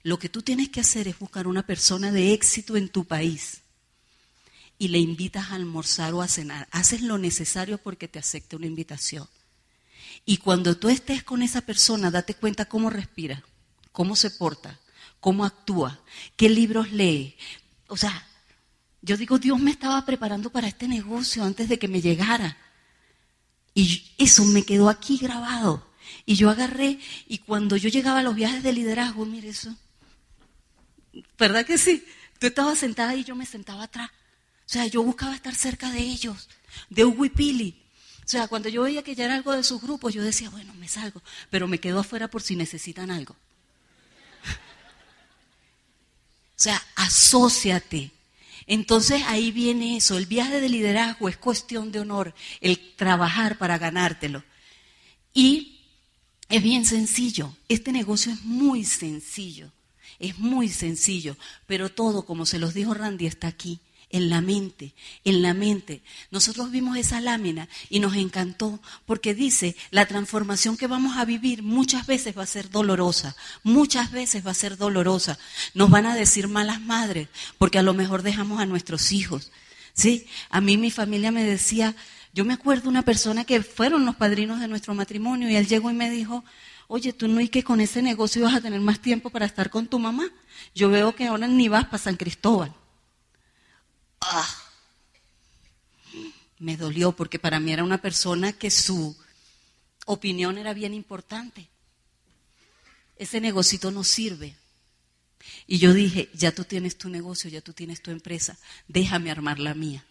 Lo 0.03 0.19
que 0.19 0.29
tú 0.29 0.41
tienes 0.41 0.69
que 0.69 0.81
hacer 0.81 1.07
es 1.07 1.17
buscar 1.17 1.47
una 1.47 1.65
persona 1.65 2.11
de 2.11 2.33
éxito 2.33 2.75
en 2.75 2.89
tu 2.89 3.05
país 3.05 3.61
y 4.77 4.89
le 4.89 4.99
invitas 4.99 5.51
a 5.51 5.55
almorzar 5.55 6.13
o 6.13 6.21
a 6.21 6.27
cenar. 6.27 6.67
Haces 6.71 7.01
lo 7.01 7.17
necesario 7.17 7.77
porque 7.77 8.09
te 8.09 8.19
acepte 8.19 8.57
una 8.57 8.67
invitación. 8.67 9.27
Y 10.25 10.37
cuando 10.37 10.77
tú 10.77 10.89
estés 10.89 11.23
con 11.23 11.41
esa 11.41 11.61
persona, 11.61 12.11
date 12.11 12.33
cuenta 12.35 12.65
cómo 12.65 12.89
respira, 12.89 13.43
cómo 13.93 14.15
se 14.17 14.29
porta, 14.29 14.79
cómo 15.21 15.45
actúa, 15.45 16.01
qué 16.35 16.49
libros 16.49 16.91
lee. 16.91 17.35
O 17.87 17.95
sea, 17.95 18.27
yo 19.01 19.15
digo, 19.15 19.39
Dios 19.39 19.59
me 19.59 19.71
estaba 19.71 20.05
preparando 20.05 20.49
para 20.49 20.67
este 20.67 20.87
negocio 20.87 21.43
antes 21.43 21.69
de 21.69 21.79
que 21.79 21.87
me 21.87 22.01
llegara. 22.01 22.57
Y 23.73 24.11
eso 24.17 24.43
me 24.45 24.63
quedó 24.63 24.89
aquí 24.89 25.17
grabado. 25.17 25.89
Y 26.25 26.35
yo 26.35 26.49
agarré, 26.49 26.99
y 27.27 27.39
cuando 27.39 27.77
yo 27.77 27.89
llegaba 27.89 28.19
a 28.19 28.23
los 28.23 28.35
viajes 28.35 28.63
de 28.63 28.73
liderazgo, 28.73 29.25
mire 29.25 29.49
eso. 29.49 29.75
¿Verdad 31.37 31.65
que 31.65 31.77
sí? 31.77 32.05
Tú 32.39 32.47
estabas 32.47 32.79
sentada 32.79 33.15
y 33.15 33.23
yo 33.23 33.35
me 33.35 33.45
sentaba 33.45 33.83
atrás. 33.83 34.09
O 34.65 34.73
sea, 34.73 34.87
yo 34.87 35.03
buscaba 35.03 35.35
estar 35.35 35.53
cerca 35.55 35.91
de 35.91 35.99
ellos, 35.99 36.49
de 36.89 37.05
Hugo. 37.05 37.25
O 37.25 38.27
sea, 38.27 38.47
cuando 38.47 38.69
yo 38.69 38.83
veía 38.83 39.03
que 39.03 39.15
ya 39.15 39.25
era 39.25 39.35
algo 39.35 39.51
de 39.51 39.63
sus 39.63 39.81
grupos, 39.81 40.13
yo 40.13 40.23
decía, 40.23 40.49
bueno, 40.49 40.73
me 40.75 40.87
salgo, 40.87 41.21
pero 41.49 41.67
me 41.67 41.79
quedo 41.79 41.99
afuera 41.99 42.29
por 42.29 42.41
si 42.41 42.55
necesitan 42.55 43.11
algo. 43.11 43.35
o 44.43 44.47
sea, 46.55 46.81
asóciate. 46.95 48.11
Entonces 48.65 49.21
ahí 49.27 49.51
viene 49.51 49.97
eso, 49.97 50.17
el 50.17 50.25
viaje 50.25 50.61
de 50.61 50.69
liderazgo 50.69 51.27
es 51.27 51.35
cuestión 51.35 51.91
de 51.91 51.99
honor, 51.99 52.33
el 52.61 52.95
trabajar 52.95 53.57
para 53.57 53.77
ganártelo. 53.77 54.41
Y 55.33 55.81
es 56.47 56.63
bien 56.63 56.85
sencillo, 56.85 57.53
este 57.67 57.91
negocio 57.91 58.31
es 58.31 58.41
muy 58.43 58.85
sencillo, 58.85 59.69
es 60.19 60.39
muy 60.39 60.69
sencillo, 60.69 61.37
pero 61.67 61.89
todo, 61.89 62.25
como 62.25 62.45
se 62.45 62.59
los 62.59 62.73
dijo 62.73 62.93
Randy, 62.93 63.25
está 63.25 63.47
aquí 63.47 63.79
en 64.13 64.29
la 64.29 64.41
mente, 64.41 64.93
en 65.25 65.41
la 65.41 65.55
mente. 65.55 66.03
Nosotros 66.29 66.69
vimos 66.69 66.97
esa 66.97 67.19
lámina 67.19 67.67
y 67.89 67.99
nos 67.99 68.15
encantó 68.15 68.79
porque 69.07 69.33
dice, 69.33 69.75
la 69.89 70.05
transformación 70.05 70.77
que 70.77 70.85
vamos 70.85 71.17
a 71.17 71.25
vivir 71.25 71.63
muchas 71.63 72.05
veces 72.05 72.37
va 72.37 72.43
a 72.43 72.47
ser 72.47 72.69
dolorosa, 72.69 73.35
muchas 73.63 74.11
veces 74.11 74.45
va 74.45 74.51
a 74.51 74.55
ser 74.55 74.77
dolorosa. 74.77 75.39
Nos 75.73 75.89
van 75.89 76.05
a 76.05 76.15
decir 76.15 76.47
malas 76.47 76.79
madres 76.79 77.27
porque 77.57 77.79
a 77.79 77.83
lo 77.83 77.95
mejor 77.95 78.21
dejamos 78.21 78.61
a 78.61 78.67
nuestros 78.67 79.11
hijos. 79.11 79.51
¿Sí? 79.95 80.27
A 80.49 80.61
mí 80.61 80.77
mi 80.77 80.91
familia 80.91 81.31
me 81.31 81.43
decía, 81.43 81.95
yo 82.33 82.45
me 82.45 82.53
acuerdo 82.53 82.89
una 82.89 83.03
persona 83.03 83.45
que 83.45 83.63
fueron 83.63 84.05
los 84.05 84.15
padrinos 84.15 84.59
de 84.59 84.67
nuestro 84.67 84.93
matrimonio 84.93 85.49
y 85.49 85.55
él 85.55 85.67
llegó 85.67 85.89
y 85.89 85.95
me 85.95 86.11
dijo, 86.11 86.43
oye, 86.93 87.11
tú 87.11 87.27
no 87.27 87.41
y 87.41 87.49
que 87.49 87.63
con 87.63 87.81
ese 87.81 88.03
negocio 88.03 88.43
vas 88.43 88.53
a 88.53 88.61
tener 88.61 88.79
más 88.79 89.01
tiempo 89.01 89.31
para 89.31 89.47
estar 89.47 89.71
con 89.71 89.87
tu 89.87 89.97
mamá. 89.97 90.29
Yo 90.75 90.91
veo 90.91 91.15
que 91.15 91.25
ahora 91.25 91.47
ni 91.47 91.67
vas 91.67 91.85
para 91.85 91.97
San 91.97 92.17
Cristóbal. 92.17 92.71
Ah. 94.21 94.47
me 96.59 96.77
dolió 96.77 97.11
porque 97.13 97.39
para 97.39 97.59
mí 97.59 97.73
era 97.73 97.83
una 97.83 97.97
persona 97.99 98.53
que 98.53 98.69
su 98.69 99.17
opinión 100.05 100.59
era 100.59 100.75
bien 100.75 100.93
importante. 100.93 101.67
Ese 103.17 103.41
negocito 103.41 103.89
no 103.89 104.03
sirve. 104.03 104.55
Y 105.65 105.79
yo 105.79 105.93
dije, 105.93 106.29
ya 106.35 106.51
tú 106.51 106.63
tienes 106.63 106.95
tu 106.95 107.09
negocio, 107.09 107.49
ya 107.49 107.61
tú 107.61 107.73
tienes 107.73 108.03
tu 108.03 108.11
empresa, 108.11 108.55
déjame 108.87 109.31
armar 109.31 109.57
la 109.57 109.73
mía. 109.73 110.05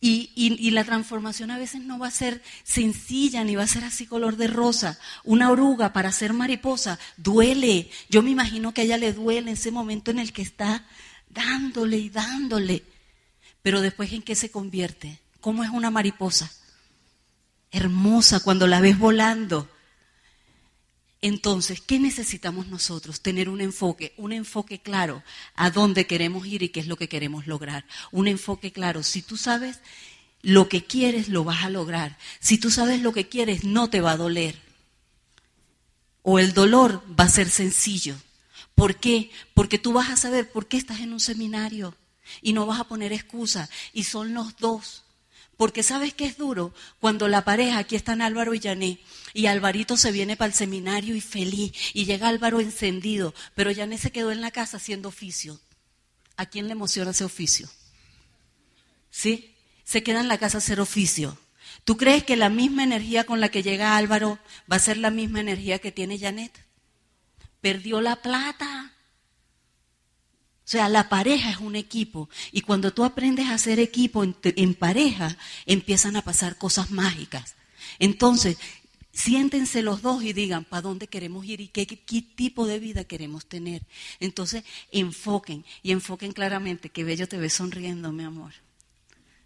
Y, 0.00 0.30
y, 0.36 0.70
la 0.70 0.84
transformación 0.84 1.50
a 1.50 1.58
veces 1.58 1.82
no 1.82 1.98
va 1.98 2.06
a 2.06 2.12
ser 2.12 2.40
sencilla 2.62 3.42
ni 3.42 3.56
va 3.56 3.64
a 3.64 3.66
ser 3.66 3.82
así 3.82 4.06
color 4.06 4.36
de 4.36 4.46
rosa. 4.46 4.96
Una 5.24 5.50
oruga 5.50 5.92
para 5.92 6.12
ser 6.12 6.32
mariposa 6.32 7.00
duele. 7.16 7.90
Yo 8.08 8.22
me 8.22 8.30
imagino 8.30 8.72
que 8.72 8.82
a 8.82 8.84
ella 8.84 8.96
le 8.96 9.12
duele 9.12 9.50
ese 9.50 9.72
momento 9.72 10.12
en 10.12 10.20
el 10.20 10.32
que 10.32 10.42
está 10.42 10.86
dándole 11.28 11.96
y 11.96 12.10
dándole. 12.10 12.84
Pero 13.62 13.80
después 13.80 14.12
en 14.12 14.22
qué 14.22 14.36
se 14.36 14.50
convierte? 14.50 15.18
¿Cómo 15.40 15.64
es 15.64 15.70
una 15.70 15.90
mariposa? 15.90 16.52
Hermosa 17.72 18.40
cuando 18.40 18.66
la 18.66 18.80
ves 18.80 18.98
volando. 18.98 19.68
Entonces, 21.20 21.80
¿qué 21.80 21.98
necesitamos 21.98 22.68
nosotros? 22.68 23.20
Tener 23.20 23.48
un 23.48 23.60
enfoque, 23.60 24.14
un 24.16 24.32
enfoque 24.32 24.80
claro 24.80 25.24
a 25.54 25.70
dónde 25.70 26.06
queremos 26.06 26.46
ir 26.46 26.62
y 26.62 26.68
qué 26.68 26.80
es 26.80 26.86
lo 26.86 26.96
que 26.96 27.08
queremos 27.08 27.46
lograr. 27.46 27.84
Un 28.12 28.28
enfoque 28.28 28.72
claro. 28.72 29.02
Si 29.02 29.22
tú 29.22 29.36
sabes 29.36 29.80
lo 30.42 30.68
que 30.68 30.84
quieres, 30.84 31.28
lo 31.28 31.42
vas 31.42 31.64
a 31.64 31.70
lograr. 31.70 32.16
Si 32.38 32.58
tú 32.58 32.70
sabes 32.70 33.02
lo 33.02 33.12
que 33.12 33.28
quieres, 33.28 33.64
no 33.64 33.90
te 33.90 34.00
va 34.00 34.12
a 34.12 34.16
doler. 34.16 34.60
O 36.22 36.38
el 36.38 36.52
dolor 36.52 37.02
va 37.18 37.24
a 37.24 37.30
ser 37.30 37.50
sencillo. 37.50 38.14
¿Por 38.76 38.96
qué? 38.96 39.32
Porque 39.54 39.78
tú 39.78 39.92
vas 39.92 40.10
a 40.10 40.16
saber 40.16 40.52
por 40.52 40.68
qué 40.68 40.76
estás 40.76 41.00
en 41.00 41.12
un 41.12 41.18
seminario 41.18 41.96
y 42.42 42.52
no 42.52 42.64
vas 42.64 42.78
a 42.78 42.84
poner 42.84 43.12
excusa 43.12 43.68
y 43.92 44.04
son 44.04 44.34
los 44.34 44.56
dos. 44.56 45.02
Porque 45.58 45.82
sabes 45.82 46.14
que 46.14 46.24
es 46.24 46.38
duro 46.38 46.72
cuando 47.00 47.28
la 47.28 47.44
pareja, 47.44 47.76
aquí 47.76 47.94
están 47.96 48.22
Álvaro 48.22 48.54
y 48.54 48.60
Yané, 48.60 49.00
y 49.34 49.44
Alvarito 49.44 49.98
se 49.98 50.10
viene 50.10 50.38
para 50.38 50.46
el 50.46 50.54
seminario 50.54 51.14
y 51.14 51.20
feliz, 51.20 51.72
y 51.92 52.06
llega 52.06 52.28
Álvaro 52.28 52.60
encendido, 52.60 53.34
pero 53.54 53.70
Yané 53.70 53.98
se 53.98 54.10
quedó 54.10 54.32
en 54.32 54.40
la 54.40 54.50
casa 54.50 54.78
haciendo 54.78 55.10
oficio. 55.10 55.60
¿A 56.38 56.46
quién 56.46 56.68
le 56.68 56.72
emociona 56.72 57.10
ese 57.10 57.24
oficio? 57.24 57.68
¿Sí? 59.10 59.54
Se 59.84 60.02
queda 60.02 60.20
en 60.20 60.28
la 60.28 60.38
casa 60.38 60.56
a 60.56 60.60
hacer 60.60 60.80
oficio. 60.80 61.36
¿Tú 61.84 61.98
crees 61.98 62.24
que 62.24 62.36
la 62.36 62.48
misma 62.48 62.84
energía 62.84 63.24
con 63.24 63.40
la 63.40 63.50
que 63.50 63.62
llega 63.62 63.98
Álvaro 63.98 64.38
va 64.70 64.76
a 64.76 64.80
ser 64.80 64.96
la 64.96 65.10
misma 65.10 65.40
energía 65.40 65.78
que 65.78 65.92
tiene 65.92 66.18
Janet? 66.18 66.68
perdió 67.60 68.00
la 68.00 68.16
plata. 68.16 68.92
O 70.68 70.70
sea, 70.70 70.90
la 70.90 71.08
pareja 71.08 71.48
es 71.48 71.56
un 71.56 71.76
equipo. 71.76 72.28
Y 72.52 72.60
cuando 72.60 72.92
tú 72.92 73.02
aprendes 73.02 73.46
a 73.46 73.54
hacer 73.54 73.80
equipo 73.80 74.22
en, 74.22 74.74
pareja, 74.74 75.38
empiezan 75.64 76.14
a 76.14 76.20
pasar 76.20 76.58
cosas 76.58 76.90
mágicas. 76.90 77.54
Entonces, 77.98 78.58
siéntense 79.10 79.80
los 79.80 80.02
dos 80.02 80.22
y 80.22 80.34
digan 80.34 80.66
para 80.66 80.82
dónde 80.82 81.06
queremos 81.06 81.46
ir 81.46 81.62
y 81.62 81.68
qué, 81.68 81.86
qué, 81.86 81.96
tipo 81.96 82.66
de 82.66 82.80
vida 82.80 83.04
queremos 83.04 83.46
tener. 83.46 83.86
Entonces, 84.20 84.62
enfoquen 84.92 85.64
y 85.82 85.92
enfoquen 85.92 86.32
claramente. 86.32 86.90
Que 86.90 87.02
bello 87.02 87.26
te 87.26 87.38
ves 87.38 87.54
sonriendo, 87.54 88.12
mi 88.12 88.24
amor. 88.24 88.52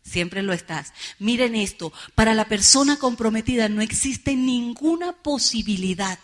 Siempre 0.02 0.42
lo 0.42 0.52
estás. 0.52 0.92
Miren 1.20 1.54
esto, 1.54 1.92
para 2.16 2.34
la 2.34 2.48
persona 2.48 2.96
comprometida 2.98 3.68
no 3.68 3.80
existe 3.80 4.34
ninguna 4.34 5.12
posibilidad 5.12 6.18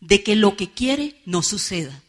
de 0.00 0.22
que 0.22 0.36
lo 0.36 0.56
que 0.56 0.70
quiere 0.70 1.20
no 1.26 1.42
suceda. 1.42 2.00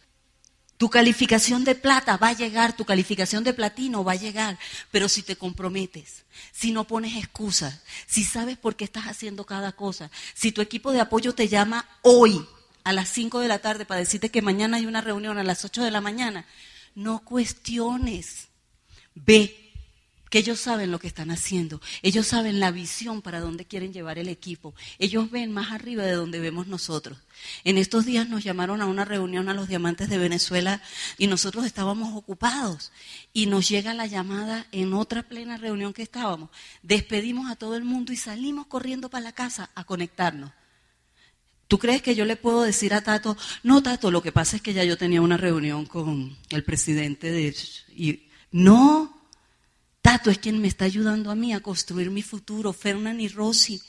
Tu 0.78 0.90
calificación 0.90 1.64
de 1.64 1.76
plata 1.76 2.18
va 2.18 2.30
a 2.30 2.34
llegar, 2.34 2.76
tu 2.76 2.84
calificación 2.84 3.44
de 3.44 3.54
platino 3.54 4.04
va 4.04 4.14
a 4.14 4.18
llegar, 4.18 4.58
pero 4.92 5.08
si 5.08 5.22
te 5.22 5.36
comprometes, 5.36 6.24
si 6.52 6.72
no 6.72 6.86
pones 6.86 7.16
excusas, 7.16 7.82
si 8.08 8.24
sabes 8.24 8.58
por 8.58 8.76
qué 8.76 8.84
estás 8.84 9.06
haciendo 9.06 9.46
cada 9.46 9.72
cosa, 9.74 10.10
si 10.34 10.52
tu 10.52 10.62
equipo 10.62 10.92
de 10.92 11.02
apoyo 11.02 11.34
te 11.36 11.48
llama 11.48 11.88
hoy 12.02 12.46
a 12.84 12.92
las 12.92 13.10
5 13.10 13.40
de 13.40 13.48
la 13.48 13.60
tarde 13.60 13.86
para 13.86 14.00
decirte 14.00 14.30
que 14.30 14.42
mañana 14.42 14.78
hay 14.78 14.86
una 14.86 15.02
reunión 15.02 15.38
a 15.38 15.44
las 15.44 15.64
8 15.64 15.84
de 15.84 15.92
la 15.92 16.02
mañana, 16.02 16.46
no 16.96 17.20
cuestiones, 17.24 18.50
ve, 19.16 19.63
que 20.34 20.40
ellos 20.40 20.60
saben 20.60 20.90
lo 20.90 20.98
que 20.98 21.06
están 21.06 21.30
haciendo, 21.30 21.80
ellos 22.02 22.26
saben 22.26 22.60
la 22.60 22.72
visión 22.72 23.22
para 23.22 23.40
dónde 23.40 23.66
quieren 23.66 23.94
llevar 23.94 24.18
el 24.18 24.30
equipo, 24.30 24.74
ellos 24.98 25.30
ven 25.30 25.52
más 25.52 25.72
arriba 25.72 26.06
de 26.06 26.14
donde 26.14 26.40
vemos 26.40 26.66
nosotros. 26.66 27.20
En 27.64 27.78
estos 27.78 28.04
días 28.04 28.28
nos 28.28 28.44
llamaron 28.44 28.82
a 28.82 28.88
una 28.88 29.06
reunión 29.06 29.48
a 29.48 29.54
los 29.54 29.68
diamantes 29.68 30.10
de 30.10 30.18
Venezuela 30.18 30.82
y 31.20 31.28
nosotros 31.28 31.68
estábamos 31.68 32.18
ocupados 32.18 32.92
y 33.32 33.46
nos 33.46 33.70
llega 33.70 33.94
la 33.94 34.08
llamada 34.08 34.66
en 34.72 34.96
otra 34.96 35.22
plena 35.22 35.58
reunión 35.58 35.94
que 35.94 36.02
estábamos. 36.02 36.50
Despedimos 36.82 37.52
a 37.52 37.56
todo 37.56 37.76
el 37.76 37.84
mundo 37.84 38.12
y 38.12 38.16
salimos 38.16 38.66
corriendo 38.66 39.12
para 39.12 39.26
la 39.26 39.34
casa 39.34 39.70
a 39.76 39.84
conectarnos. 39.84 40.50
¿Tú 41.68 41.78
crees 41.78 42.02
que 42.02 42.16
yo 42.16 42.26
le 42.26 42.38
puedo 42.38 42.64
decir 42.64 42.96
a 42.96 43.04
Tato, 43.04 43.38
no 43.62 43.84
Tato, 43.84 44.10
lo 44.10 44.24
que 44.24 44.32
pasa 44.32 44.56
es 44.56 44.64
que 44.64 44.74
ya 44.74 44.84
yo 44.84 44.98
tenía 44.98 45.22
una 45.22 45.38
reunión 45.38 45.86
con 45.86 46.36
el 46.50 46.64
presidente 46.64 47.32
de... 47.32 47.56
Y, 47.96 48.24
no, 48.52 49.23
Tato 50.04 50.30
es 50.30 50.38
quien 50.38 50.62
me 50.62 50.68
está 50.68 50.86
ayudando 50.86 51.32
a 51.32 51.36
mí 51.36 51.54
a 51.54 51.62
construir 51.62 52.12
mi 52.12 52.22
futuro, 52.22 52.74
Fernán 52.74 53.20
y 53.20 53.30
Rosy. 53.30 53.82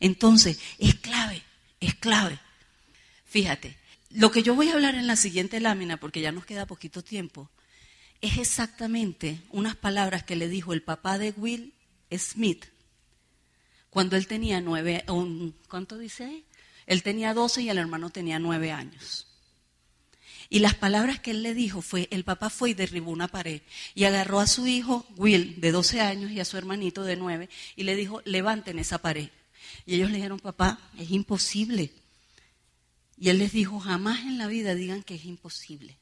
Entonces, 0.00 0.58
es 0.78 0.94
clave, 0.94 1.42
es 1.80 1.94
clave. 1.96 2.38
Fíjate, 3.26 3.76
lo 4.10 4.30
que 4.30 4.42
yo 4.42 4.54
voy 4.54 4.70
a 4.70 4.72
hablar 4.72 4.94
en 4.94 5.06
la 5.06 5.16
siguiente 5.16 5.60
lámina, 5.60 5.98
porque 5.98 6.22
ya 6.22 6.32
nos 6.32 6.46
queda 6.46 6.64
poquito 6.66 7.04
tiempo, 7.04 7.50
es 8.22 8.38
exactamente 8.38 9.42
unas 9.50 9.76
palabras 9.76 10.22
que 10.22 10.36
le 10.36 10.48
dijo 10.48 10.72
el 10.72 10.82
papá 10.82 11.18
de 11.18 11.34
Will 11.36 11.74
Smith 12.16 12.64
cuando 13.90 14.16
él 14.16 14.26
tenía 14.26 14.60
nueve, 14.60 15.04
¿cuánto 15.68 15.98
dice? 15.98 16.44
Él 16.86 17.02
tenía 17.02 17.34
doce 17.34 17.62
y 17.62 17.68
el 17.68 17.78
hermano 17.78 18.10
tenía 18.10 18.38
nueve 18.38 18.70
años. 18.72 19.27
Y 20.50 20.60
las 20.60 20.74
palabras 20.74 21.20
que 21.20 21.32
él 21.32 21.42
le 21.42 21.54
dijo 21.54 21.82
fue, 21.82 22.08
el 22.10 22.24
papá 22.24 22.48
fue 22.48 22.70
y 22.70 22.74
derribó 22.74 23.10
una 23.10 23.28
pared 23.28 23.60
y 23.94 24.04
agarró 24.04 24.40
a 24.40 24.46
su 24.46 24.66
hijo 24.66 25.06
Will 25.16 25.60
de 25.60 25.72
12 25.72 26.00
años 26.00 26.30
y 26.30 26.40
a 26.40 26.46
su 26.46 26.56
hermanito 26.56 27.04
de 27.04 27.16
9 27.16 27.50
y 27.76 27.82
le 27.82 27.94
dijo, 27.96 28.22
levanten 28.24 28.78
esa 28.78 28.98
pared. 28.98 29.28
Y 29.84 29.96
ellos 29.96 30.10
le 30.10 30.16
dijeron, 30.16 30.40
papá, 30.40 30.78
es 30.98 31.10
imposible. 31.10 31.92
Y 33.18 33.28
él 33.28 33.38
les 33.38 33.52
dijo, 33.52 33.78
jamás 33.78 34.20
en 34.20 34.38
la 34.38 34.46
vida 34.46 34.74
digan 34.74 35.02
que 35.02 35.16
es 35.16 35.24
imposible. 35.26 35.98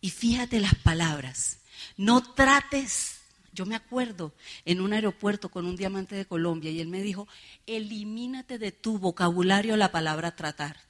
Y 0.00 0.10
fíjate 0.10 0.60
las 0.60 0.74
palabras, 0.76 1.58
no 1.98 2.22
trates, 2.22 3.18
yo 3.52 3.66
me 3.66 3.74
acuerdo 3.74 4.32
en 4.64 4.80
un 4.80 4.94
aeropuerto 4.94 5.50
con 5.50 5.66
un 5.66 5.76
diamante 5.76 6.14
de 6.14 6.24
Colombia 6.24 6.70
y 6.70 6.80
él 6.80 6.88
me 6.88 7.02
dijo, 7.02 7.28
elimínate 7.66 8.58
de 8.58 8.72
tu 8.72 8.98
vocabulario 8.98 9.76
la 9.76 9.92
palabra 9.92 10.36
tratar. 10.36 10.89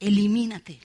Elimínate. 0.00 0.80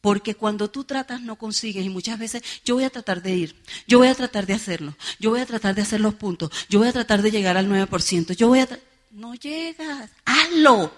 Porque 0.00 0.34
cuando 0.34 0.70
tú 0.70 0.84
tratas 0.84 1.20
no 1.20 1.36
consigues 1.36 1.84
y 1.84 1.88
muchas 1.88 2.18
veces 2.18 2.42
yo 2.64 2.76
voy 2.76 2.84
a 2.84 2.90
tratar 2.90 3.20
de 3.20 3.34
ir, 3.34 3.56
yo 3.88 3.98
voy 3.98 4.08
a 4.08 4.14
tratar 4.14 4.46
de 4.46 4.54
hacerlo, 4.54 4.96
yo 5.18 5.30
voy 5.30 5.40
a 5.40 5.46
tratar 5.46 5.74
de 5.74 5.82
hacer 5.82 6.00
los 6.00 6.14
puntos, 6.14 6.50
yo 6.68 6.78
voy 6.78 6.88
a 6.88 6.92
tratar 6.92 7.20
de 7.20 7.32
llegar 7.32 7.56
al 7.56 7.68
9%, 7.68 8.36
yo 8.36 8.48
voy 8.48 8.60
a... 8.60 8.68
No 9.10 9.34
llegas, 9.34 10.10
hazlo, 10.24 10.94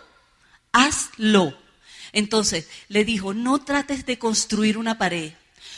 hazlo. 0.72 1.56
Entonces 2.12 2.68
le 2.88 3.04
dijo, 3.04 3.32
no 3.32 3.64
trates 3.64 4.04
de 4.04 4.18
construir 4.18 4.76
una 4.76 4.98
pared, 4.98 5.32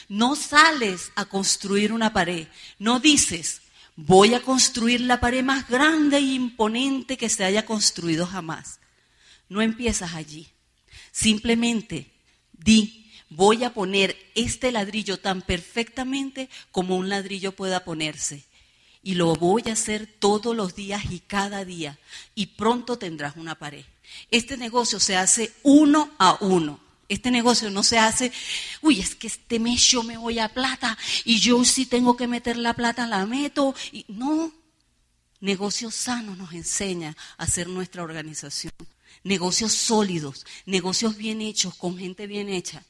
no 0.08 0.34
sales 0.34 1.12
a 1.14 1.26
construir 1.26 1.92
una 1.92 2.12
pared, 2.12 2.48
no 2.78 2.98
dices, 2.98 3.62
voy 3.96 4.34
a 4.34 4.42
construir 4.42 5.00
la 5.00 5.20
pared 5.20 5.44
más 5.44 5.68
grande 5.68 6.16
e 6.16 6.20
imponente 6.20 7.16
que 7.16 7.28
se 7.28 7.44
haya 7.44 7.64
construido 7.64 8.26
jamás. 8.26 8.80
No 9.48 9.62
empiezas 9.62 10.14
allí. 10.14 10.51
Simplemente 11.12 12.10
di, 12.52 13.10
voy 13.28 13.64
a 13.64 13.74
poner 13.74 14.16
este 14.34 14.72
ladrillo 14.72 15.18
tan 15.18 15.42
perfectamente 15.42 16.48
como 16.70 16.96
un 16.96 17.10
ladrillo 17.10 17.52
pueda 17.52 17.84
ponerse. 17.84 18.44
Y 19.02 19.14
lo 19.14 19.34
voy 19.34 19.64
a 19.66 19.72
hacer 19.72 20.06
todos 20.18 20.56
los 20.56 20.74
días 20.74 21.04
y 21.10 21.20
cada 21.20 21.64
día. 21.64 21.98
Y 22.34 22.46
pronto 22.46 22.98
tendrás 22.98 23.36
una 23.36 23.56
pared. 23.56 23.84
Este 24.30 24.56
negocio 24.56 25.00
se 25.00 25.16
hace 25.16 25.52
uno 25.62 26.10
a 26.18 26.38
uno. 26.40 26.80
Este 27.08 27.30
negocio 27.30 27.68
no 27.68 27.82
se 27.82 27.98
hace, 27.98 28.32
uy, 28.80 29.00
es 29.00 29.14
que 29.14 29.26
este 29.26 29.58
mes 29.58 29.82
yo 29.82 30.02
me 30.02 30.16
voy 30.16 30.38
a 30.38 30.48
plata 30.48 30.96
y 31.26 31.40
yo 31.40 31.62
si 31.64 31.84
tengo 31.84 32.16
que 32.16 32.26
meter 32.26 32.56
la 32.56 32.72
plata 32.72 33.06
la 33.06 33.26
meto. 33.26 33.74
Y, 33.90 34.06
no, 34.08 34.50
negocio 35.40 35.90
sano 35.90 36.36
nos 36.36 36.54
enseña 36.54 37.14
a 37.36 37.42
hacer 37.42 37.68
nuestra 37.68 38.02
organización 38.02 38.72
negocios 39.24 39.72
sólidos, 39.72 40.46
negocios 40.66 41.16
bien 41.16 41.40
hechos, 41.40 41.74
con 41.74 41.98
gente 41.98 42.26
bien 42.26 42.48
hecha. 42.48 42.84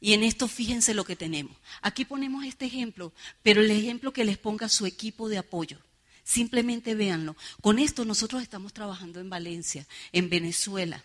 Y 0.00 0.14
en 0.14 0.22
esto 0.22 0.48
fíjense 0.48 0.94
lo 0.94 1.04
que 1.04 1.16
tenemos. 1.16 1.56
Aquí 1.82 2.04
ponemos 2.04 2.44
este 2.44 2.66
ejemplo, 2.66 3.12
pero 3.42 3.60
el 3.60 3.70
ejemplo 3.70 4.12
que 4.12 4.24
les 4.24 4.38
ponga 4.38 4.68
su 4.68 4.86
equipo 4.86 5.28
de 5.28 5.38
apoyo. 5.38 5.78
Simplemente 6.24 6.94
véanlo. 6.94 7.36
Con 7.60 7.78
esto 7.78 8.04
nosotros 8.04 8.42
estamos 8.42 8.72
trabajando 8.72 9.20
en 9.20 9.28
Valencia, 9.28 9.86
en 10.12 10.30
Venezuela. 10.30 11.04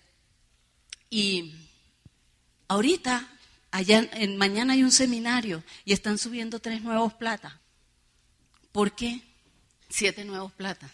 Y 1.10 1.54
ahorita, 2.68 3.28
allá, 3.72 4.10
en, 4.14 4.38
mañana 4.38 4.74
hay 4.74 4.84
un 4.84 4.92
seminario 4.92 5.64
y 5.84 5.94
están 5.94 6.18
subiendo 6.18 6.60
tres 6.60 6.82
nuevos 6.82 7.14
platas. 7.14 7.54
¿Por 8.72 8.96
qué? 8.96 9.22
Siete 9.90 10.24
nuevos 10.24 10.54
platas. 10.54 10.92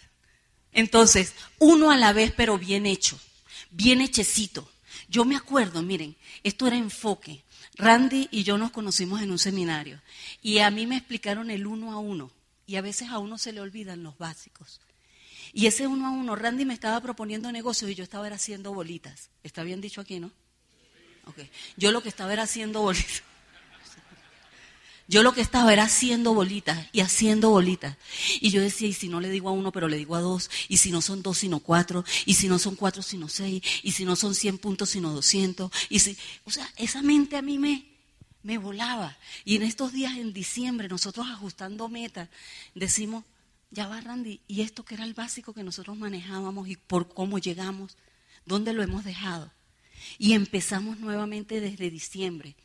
Entonces, 0.72 1.34
uno 1.60 1.92
a 1.92 1.98
la 1.98 2.14
vez, 2.14 2.34
pero 2.36 2.58
bien 2.58 2.86
hecho 2.86 3.20
bien 3.70 4.02
hechecito. 4.02 4.70
Yo 5.08 5.26
me 5.26 5.36
acuerdo, 5.36 5.82
miren, 5.82 6.16
esto 6.44 6.68
era 6.68 6.76
enfoque. 6.76 7.44
Randy 7.76 8.28
y 8.32 8.44
yo 8.44 8.58
nos 8.58 8.72
conocimos 8.72 9.22
en 9.22 9.32
un 9.32 9.40
seminario 9.40 10.02
y 10.42 10.60
a 10.60 10.70
mí 10.72 10.88
me 10.88 10.98
explicaron 10.98 11.50
el 11.50 11.66
uno 11.66 11.94
a 11.94 12.00
uno 12.00 12.32
y 12.68 12.76
a 12.76 12.82
veces 12.82 13.10
a 13.10 13.18
uno 13.18 13.38
se 13.38 13.54
le 13.54 13.62
olvidan 13.62 14.04
los 14.04 14.18
básicos. 14.18 14.82
Y 15.54 15.68
ese 15.68 15.88
uno 15.88 16.08
a 16.08 16.12
uno, 16.12 16.36
Randy 16.36 16.66
me 16.66 16.74
estaba 16.74 17.02
proponiendo 17.02 17.52
negocios 17.52 17.92
y 17.92 17.96
yo 17.96 18.04
estaba 18.04 18.28
haciendo 18.28 18.74
bolitas. 18.74 19.30
¿Está 19.44 19.64
bien 19.64 19.82
dicho 19.82 20.02
aquí, 20.02 20.20
no? 20.20 20.32
Okay. 21.26 21.50
Yo 21.78 21.92
lo 21.92 22.02
que 22.02 22.10
estaba 22.10 22.34
era 22.34 22.44
haciendo 22.44 22.82
bolitas. 22.82 23.24
Yo 25.08 25.24
lo 25.24 25.34
que 25.34 25.42
estaba 25.42 25.74
era 25.74 25.84
haciendo 25.84 26.34
bolitas 26.34 26.88
y 26.94 27.02
haciendo 27.02 27.50
bolitas. 27.50 27.98
Y 28.40 28.50
yo 28.52 28.62
decía, 28.62 28.88
y 28.88 28.94
si 28.94 29.10
no 29.10 29.20
le 29.20 29.30
digo 29.30 29.50
a 29.50 29.52
uno, 29.52 29.72
pero 29.72 29.88
le 29.88 29.98
digo 29.98 30.16
a 30.16 30.22
dos, 30.22 30.50
y 30.70 30.78
si 30.78 30.92
no 30.92 31.02
son 31.02 31.22
dos, 31.22 31.40
sino 31.40 31.60
cuatro, 31.60 32.06
y 32.26 32.36
si 32.36 32.48
no 32.48 32.60
son 32.60 32.76
cuatro, 32.76 33.02
sino 33.02 33.28
seis, 33.28 33.62
y 33.84 33.92
si 33.92 34.06
no 34.06 34.16
son 34.16 34.36
cien 34.36 34.58
puntos, 34.58 34.92
sino 34.92 35.12
doscientos. 35.14 35.72
Y 35.90 36.00
si, 36.00 36.18
o 36.46 36.52
sea, 36.52 36.72
esa 36.78 37.02
mente 37.02 37.36
a 37.36 37.42
mí 37.42 37.58
me, 37.58 37.86
me 38.44 38.58
volaba. 38.58 39.18
Y 39.44 39.56
en 39.56 39.64
estos 39.64 39.92
días, 39.92 40.18
en 40.18 40.34
diciembre, 40.34 40.88
nosotros 40.88 41.28
ajustando 41.30 41.90
metas, 41.90 42.30
decimos, 42.74 43.26
ya 43.72 43.88
va 43.88 44.02
Randy, 44.02 44.42
y 44.48 44.62
esto 44.62 44.84
que 44.84 44.96
era 44.96 45.04
el 45.04 45.14
básico 45.14 45.54
que 45.54 45.64
nosotros 45.64 45.98
manejábamos 45.98 46.68
y 46.68 46.76
por 46.76 47.14
cómo 47.14 47.40
llegamos, 47.40 47.98
¿dónde 48.46 48.74
lo 48.74 48.84
hemos 48.84 49.04
dejado? 49.04 49.52
Y 50.18 50.34
empezamos 50.34 51.00
nuevamente 51.00 51.62
desde 51.62 51.90
diciembre. 51.90 52.56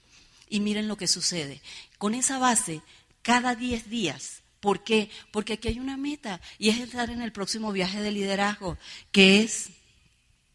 Y 0.48 0.60
miren 0.60 0.88
lo 0.88 0.96
que 0.96 1.08
sucede. 1.08 1.60
Con 1.98 2.14
esa 2.14 2.38
base, 2.38 2.82
cada 3.22 3.54
10 3.54 3.90
días. 3.90 4.42
¿Por 4.60 4.84
qué? 4.84 5.10
Porque 5.32 5.54
aquí 5.54 5.68
hay 5.68 5.78
una 5.78 5.96
meta 5.96 6.40
y 6.58 6.70
es 6.70 6.78
estar 6.78 7.10
en 7.10 7.22
el 7.22 7.32
próximo 7.32 7.72
viaje 7.72 8.00
de 8.00 8.10
liderazgo, 8.10 8.78
que 9.12 9.42
es 9.42 9.70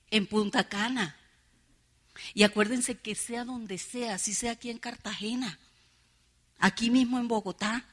en 0.09 0.27
Punta 0.27 0.67
Cana. 0.67 1.17
Y 2.33 2.43
acuérdense 2.43 2.97
que 2.97 3.15
sea 3.15 3.45
donde 3.45 3.77
sea, 3.77 4.17
si 4.17 4.33
sea 4.33 4.51
aquí 4.51 4.69
en 4.69 4.77
Cartagena, 4.77 5.59
aquí 6.59 6.89
mismo 6.89 7.19
en 7.19 7.27
Bogotá, 7.27 7.85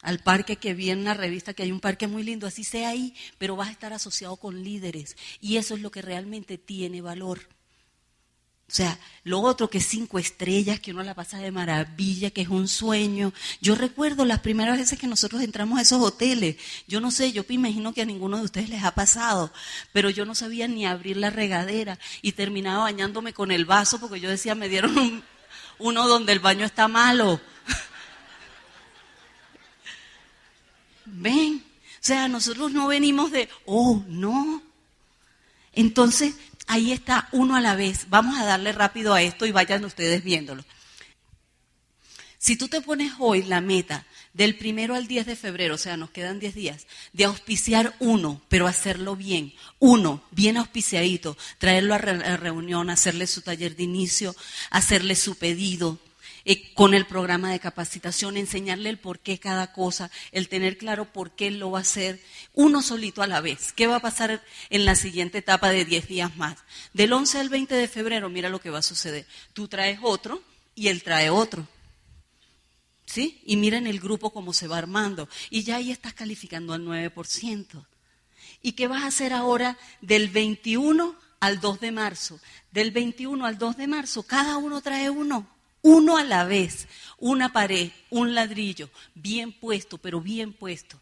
al 0.00 0.18
parque 0.18 0.56
que 0.56 0.74
vi 0.74 0.90
en 0.90 0.98
una 0.98 1.14
revista 1.14 1.54
que 1.54 1.62
hay 1.62 1.72
un 1.72 1.80
parque 1.80 2.08
muy 2.08 2.24
lindo, 2.24 2.46
así 2.46 2.64
sea 2.64 2.88
ahí, 2.88 3.14
pero 3.38 3.56
vas 3.56 3.68
a 3.68 3.72
estar 3.72 3.92
asociado 3.92 4.36
con 4.36 4.64
líderes. 4.64 5.16
Y 5.40 5.56
eso 5.56 5.74
es 5.74 5.80
lo 5.80 5.90
que 5.90 6.02
realmente 6.02 6.58
tiene 6.58 7.00
valor. 7.00 7.48
O 8.72 8.74
sea, 8.74 8.98
lo 9.24 9.40
otro 9.40 9.68
que 9.68 9.82
cinco 9.82 10.18
estrellas, 10.18 10.80
que 10.80 10.92
uno 10.92 11.02
la 11.02 11.12
pasa 11.12 11.36
de 11.36 11.52
maravilla, 11.52 12.30
que 12.30 12.40
es 12.40 12.48
un 12.48 12.68
sueño. 12.68 13.34
Yo 13.60 13.74
recuerdo 13.74 14.24
las 14.24 14.40
primeras 14.40 14.78
veces 14.78 14.98
que 14.98 15.06
nosotros 15.06 15.42
entramos 15.42 15.78
a 15.78 15.82
esos 15.82 16.02
hoteles. 16.02 16.56
Yo 16.88 16.98
no 16.98 17.10
sé, 17.10 17.32
yo 17.32 17.44
me 17.50 17.56
imagino 17.56 17.92
que 17.92 18.00
a 18.00 18.06
ninguno 18.06 18.38
de 18.38 18.44
ustedes 18.44 18.70
les 18.70 18.82
ha 18.82 18.94
pasado, 18.94 19.52
pero 19.92 20.08
yo 20.08 20.24
no 20.24 20.34
sabía 20.34 20.68
ni 20.68 20.86
abrir 20.86 21.18
la 21.18 21.28
regadera 21.28 21.98
y 22.22 22.32
terminaba 22.32 22.84
bañándome 22.84 23.34
con 23.34 23.50
el 23.50 23.66
vaso 23.66 24.00
porque 24.00 24.20
yo 24.20 24.30
decía, 24.30 24.54
me 24.54 24.70
dieron 24.70 25.22
uno 25.78 26.08
donde 26.08 26.32
el 26.32 26.38
baño 26.38 26.64
está 26.64 26.88
malo. 26.88 27.42
Ven, 31.04 31.62
o 31.62 31.98
sea, 32.00 32.26
nosotros 32.26 32.72
no 32.72 32.88
venimos 32.88 33.32
de, 33.32 33.50
oh, 33.66 34.02
no. 34.08 34.71
Entonces, 35.72 36.34
Ahí 36.66 36.92
está 36.92 37.28
uno 37.32 37.56
a 37.56 37.60
la 37.60 37.74
vez. 37.74 38.06
Vamos 38.08 38.38
a 38.38 38.44
darle 38.44 38.72
rápido 38.72 39.14
a 39.14 39.22
esto 39.22 39.46
y 39.46 39.52
vayan 39.52 39.84
ustedes 39.84 40.22
viéndolo. 40.22 40.64
Si 42.38 42.56
tú 42.56 42.68
te 42.68 42.80
pones 42.80 43.12
hoy 43.18 43.44
la 43.44 43.60
meta 43.60 44.04
del 44.32 44.56
primero 44.56 44.94
al 44.94 45.06
10 45.06 45.26
de 45.26 45.36
febrero, 45.36 45.74
o 45.74 45.78
sea, 45.78 45.96
nos 45.96 46.10
quedan 46.10 46.40
10 46.40 46.54
días, 46.54 46.86
de 47.12 47.24
auspiciar 47.24 47.94
uno, 48.00 48.40
pero 48.48 48.66
hacerlo 48.66 49.14
bien, 49.14 49.52
uno, 49.78 50.24
bien 50.30 50.56
auspiciadito, 50.56 51.36
traerlo 51.58 51.94
a 51.94 51.98
la 51.98 52.36
reunión, 52.36 52.90
hacerle 52.90 53.26
su 53.26 53.42
taller 53.42 53.76
de 53.76 53.84
inicio, 53.84 54.34
hacerle 54.70 55.14
su 55.14 55.36
pedido, 55.36 55.98
eh, 56.44 56.72
con 56.74 56.94
el 56.94 57.06
programa 57.06 57.52
de 57.52 57.60
capacitación, 57.60 58.36
enseñarle 58.36 58.90
el 58.90 58.98
por 58.98 59.20
qué 59.20 59.38
cada 59.38 59.72
cosa, 59.72 60.10
el 60.32 60.48
tener 60.48 60.78
claro 60.78 61.12
por 61.12 61.32
qué 61.32 61.50
lo 61.50 61.70
va 61.70 61.78
a 61.78 61.82
hacer, 61.82 62.20
uno 62.52 62.82
solito 62.82 63.22
a 63.22 63.26
la 63.26 63.40
vez. 63.40 63.72
¿Qué 63.72 63.86
va 63.86 63.96
a 63.96 64.00
pasar 64.00 64.42
en 64.70 64.84
la 64.84 64.94
siguiente 64.94 65.38
etapa 65.38 65.70
de 65.70 65.84
10 65.84 66.08
días 66.08 66.36
más? 66.36 66.58
Del 66.92 67.12
11 67.12 67.38
al 67.38 67.48
20 67.48 67.74
de 67.74 67.88
febrero, 67.88 68.28
mira 68.28 68.48
lo 68.48 68.60
que 68.60 68.70
va 68.70 68.78
a 68.78 68.82
suceder. 68.82 69.26
Tú 69.52 69.68
traes 69.68 70.00
otro 70.02 70.42
y 70.74 70.88
él 70.88 71.02
trae 71.02 71.30
otro. 71.30 71.66
¿Sí? 73.04 73.42
Y 73.44 73.56
miren 73.56 73.86
el 73.86 74.00
grupo 74.00 74.32
cómo 74.32 74.52
se 74.52 74.68
va 74.68 74.78
armando. 74.78 75.28
Y 75.50 75.64
ya 75.64 75.76
ahí 75.76 75.90
estás 75.90 76.14
calificando 76.14 76.72
al 76.72 76.82
9%. 76.82 77.86
¿Y 78.62 78.72
qué 78.72 78.86
vas 78.86 79.02
a 79.02 79.08
hacer 79.08 79.32
ahora 79.32 79.76
del 80.00 80.28
21 80.28 81.14
al 81.40 81.60
2 81.60 81.80
de 81.80 81.92
marzo? 81.92 82.40
Del 82.70 82.90
21 82.90 83.44
al 83.44 83.58
2 83.58 83.76
de 83.76 83.86
marzo, 83.86 84.22
cada 84.22 84.56
uno 84.56 84.80
trae 84.80 85.10
uno 85.10 85.46
uno 85.82 86.16
a 86.16 86.24
la 86.24 86.44
vez, 86.44 86.88
una 87.18 87.52
pared, 87.52 87.90
un 88.10 88.34
ladrillo, 88.34 88.90
bien 89.14 89.52
puesto, 89.52 89.98
pero 89.98 90.20
bien 90.20 90.52
puesto. 90.52 91.00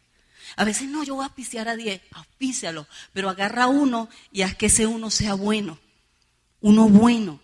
A 0.55 0.65
veces 0.65 0.89
no, 0.89 1.03
yo 1.03 1.15
voy 1.15 1.23
a 1.23 1.27
auspiciar 1.27 1.69
a 1.69 1.75
diez, 1.75 2.01
auspícialo, 2.11 2.87
pero 3.13 3.29
agarra 3.29 3.67
uno 3.67 4.09
y 4.31 4.41
haz 4.41 4.55
que 4.55 4.65
ese 4.65 4.87
uno 4.87 5.09
sea 5.09 5.35
bueno, 5.35 5.79
uno 6.59 6.89
bueno. 6.89 7.39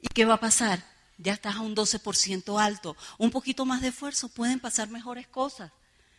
¿Y 0.00 0.08
qué 0.08 0.24
va 0.24 0.34
a 0.34 0.40
pasar? 0.40 0.84
Ya 1.16 1.32
estás 1.32 1.56
a 1.56 1.60
un 1.60 1.74
12% 1.74 2.60
alto, 2.62 2.96
un 3.16 3.30
poquito 3.30 3.64
más 3.64 3.80
de 3.80 3.88
esfuerzo, 3.88 4.28
pueden 4.28 4.60
pasar 4.60 4.88
mejores 4.88 5.26
cosas. 5.26 5.72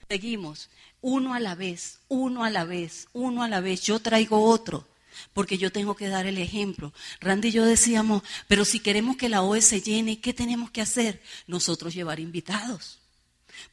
Seguimos, 0.10 0.70
uno 1.02 1.34
a 1.34 1.40
la 1.40 1.56
vez, 1.56 2.00
uno 2.08 2.44
a 2.44 2.50
la 2.50 2.64
vez, 2.64 3.08
uno 3.14 3.44
a 3.44 3.48
la 3.48 3.62
vez. 3.62 3.82
Yo 3.84 4.00
traigo 4.00 4.44
otro, 4.44 4.88
porque 5.34 5.58
yo 5.58 5.72
tengo 5.72 5.96
que 5.96 6.08
dar 6.08 6.26
el 6.26 6.38
ejemplo. 6.38 6.94
Randy 7.20 7.50
y 7.50 7.52
yo 7.52 7.66
decíamos, 7.66 8.24
pero 8.48 8.66
si 8.66 8.80
queremos 8.80 9.18
que 9.18 9.30
la 9.30 9.42
OE 9.42 9.62
se 9.62 9.82
llene, 9.82 10.20
¿qué 10.20 10.34
tenemos 10.34 10.72
que 10.72 10.82
hacer? 10.82 11.22
Nosotros 11.48 11.94
llevar 11.94 12.20
invitados. 12.20 13.00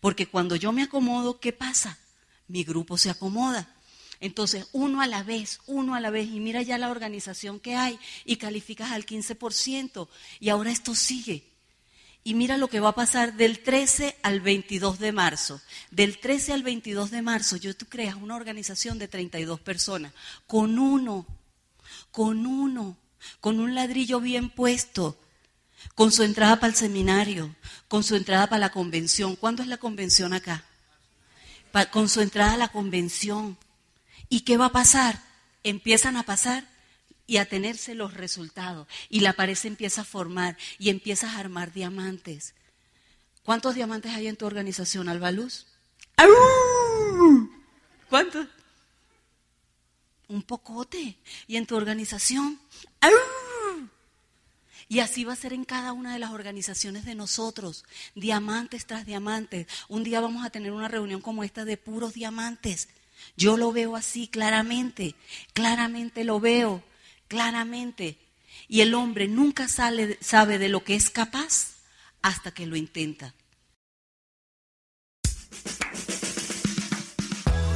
Porque 0.00 0.26
cuando 0.26 0.56
yo 0.56 0.72
me 0.72 0.82
acomodo, 0.82 1.40
¿qué 1.40 1.52
pasa? 1.52 1.98
Mi 2.48 2.64
grupo 2.64 2.98
se 2.98 3.10
acomoda. 3.10 3.68
Entonces, 4.20 4.66
uno 4.72 5.00
a 5.00 5.06
la 5.06 5.22
vez, 5.22 5.60
uno 5.66 5.94
a 5.94 6.00
la 6.00 6.10
vez, 6.10 6.28
y 6.28 6.40
mira 6.40 6.62
ya 6.62 6.78
la 6.78 6.90
organización 6.90 7.60
que 7.60 7.76
hay, 7.76 7.98
y 8.24 8.36
calificas 8.36 8.92
al 8.92 9.04
15%, 9.04 10.08
y 10.40 10.48
ahora 10.48 10.70
esto 10.70 10.94
sigue. 10.94 11.55
Y 12.26 12.34
mira 12.34 12.56
lo 12.56 12.66
que 12.66 12.80
va 12.80 12.88
a 12.88 12.94
pasar 12.96 13.34
del 13.34 13.60
13 13.60 14.16
al 14.24 14.40
22 14.40 14.98
de 14.98 15.12
marzo. 15.12 15.60
Del 15.92 16.18
13 16.18 16.54
al 16.54 16.64
22 16.64 17.12
de 17.12 17.22
marzo, 17.22 17.54
yo 17.54 17.72
tú 17.76 17.86
creas 17.86 18.16
una 18.16 18.34
organización 18.34 18.98
de 18.98 19.06
32 19.06 19.60
personas, 19.60 20.12
con 20.48 20.80
uno, 20.80 21.24
con 22.10 22.44
uno, 22.44 22.96
con 23.38 23.60
un 23.60 23.76
ladrillo 23.76 24.18
bien 24.18 24.50
puesto, 24.50 25.16
con 25.94 26.10
su 26.10 26.24
entrada 26.24 26.56
para 26.56 26.72
el 26.72 26.76
seminario, 26.76 27.54
con 27.86 28.02
su 28.02 28.16
entrada 28.16 28.48
para 28.48 28.58
la 28.58 28.72
convención. 28.72 29.36
¿Cuándo 29.36 29.62
es 29.62 29.68
la 29.68 29.78
convención 29.78 30.32
acá? 30.32 30.64
con 31.92 32.08
su 32.08 32.22
entrada 32.22 32.54
a 32.54 32.56
la 32.56 32.68
convención 32.68 33.56
¿Y 34.28 34.40
qué 34.40 34.56
va 34.56 34.66
a 34.66 34.72
pasar? 34.72 35.22
Empiezan 35.62 36.16
a 36.16 36.24
pasar 36.24 36.66
y 37.26 37.38
a 37.38 37.48
tenerse 37.48 37.94
los 37.94 38.14
resultados. 38.14 38.86
Y 39.08 39.20
la 39.20 39.32
pared 39.32 39.54
se 39.54 39.68
empieza 39.68 40.02
a 40.02 40.04
formar 40.04 40.56
y 40.78 40.90
empiezas 40.90 41.34
a 41.34 41.38
armar 41.38 41.72
diamantes. 41.72 42.54
¿Cuántos 43.44 43.74
diamantes 43.74 44.12
hay 44.12 44.26
en 44.26 44.36
tu 44.36 44.46
organización, 44.46 45.08
Albaluz? 45.08 45.66
¿Cuántos? 48.08 48.46
Un 50.28 50.42
pocote. 50.42 51.16
¿Y 51.46 51.56
en 51.56 51.66
tu 51.66 51.76
organización? 51.76 52.60
Y 54.88 55.00
así 55.00 55.24
va 55.24 55.32
a 55.32 55.36
ser 55.36 55.52
en 55.52 55.64
cada 55.64 55.92
una 55.92 56.12
de 56.12 56.20
las 56.20 56.30
organizaciones 56.30 57.04
de 57.04 57.16
nosotros, 57.16 57.84
diamantes 58.14 58.86
tras 58.86 59.04
diamantes. 59.04 59.66
Un 59.88 60.04
día 60.04 60.20
vamos 60.20 60.46
a 60.46 60.50
tener 60.50 60.70
una 60.70 60.86
reunión 60.88 61.20
como 61.20 61.42
esta 61.42 61.64
de 61.64 61.76
puros 61.76 62.14
diamantes. 62.14 62.88
Yo 63.36 63.56
lo 63.56 63.72
veo 63.72 63.96
así 63.96 64.28
claramente, 64.28 65.16
claramente 65.54 66.22
lo 66.22 66.38
veo, 66.38 66.84
claramente. 67.28 68.18
Y 68.68 68.80
el 68.80 68.94
hombre 68.94 69.28
nunca 69.28 69.68
sabe 69.68 70.58
de 70.58 70.68
lo 70.68 70.84
que 70.84 70.94
es 70.94 71.10
capaz 71.10 71.76
hasta 72.22 72.52
que 72.52 72.66
lo 72.66 72.76
intenta. 72.76 73.34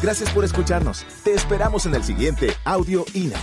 Gracias 0.03 0.31
por 0.31 0.45
escucharnos. 0.45 1.05
Te 1.25 1.35
esperamos 1.35 1.85
en 1.85 1.95
el 1.95 2.03
siguiente 2.03 2.55
Audio 2.65 3.05
INA. 3.13 3.39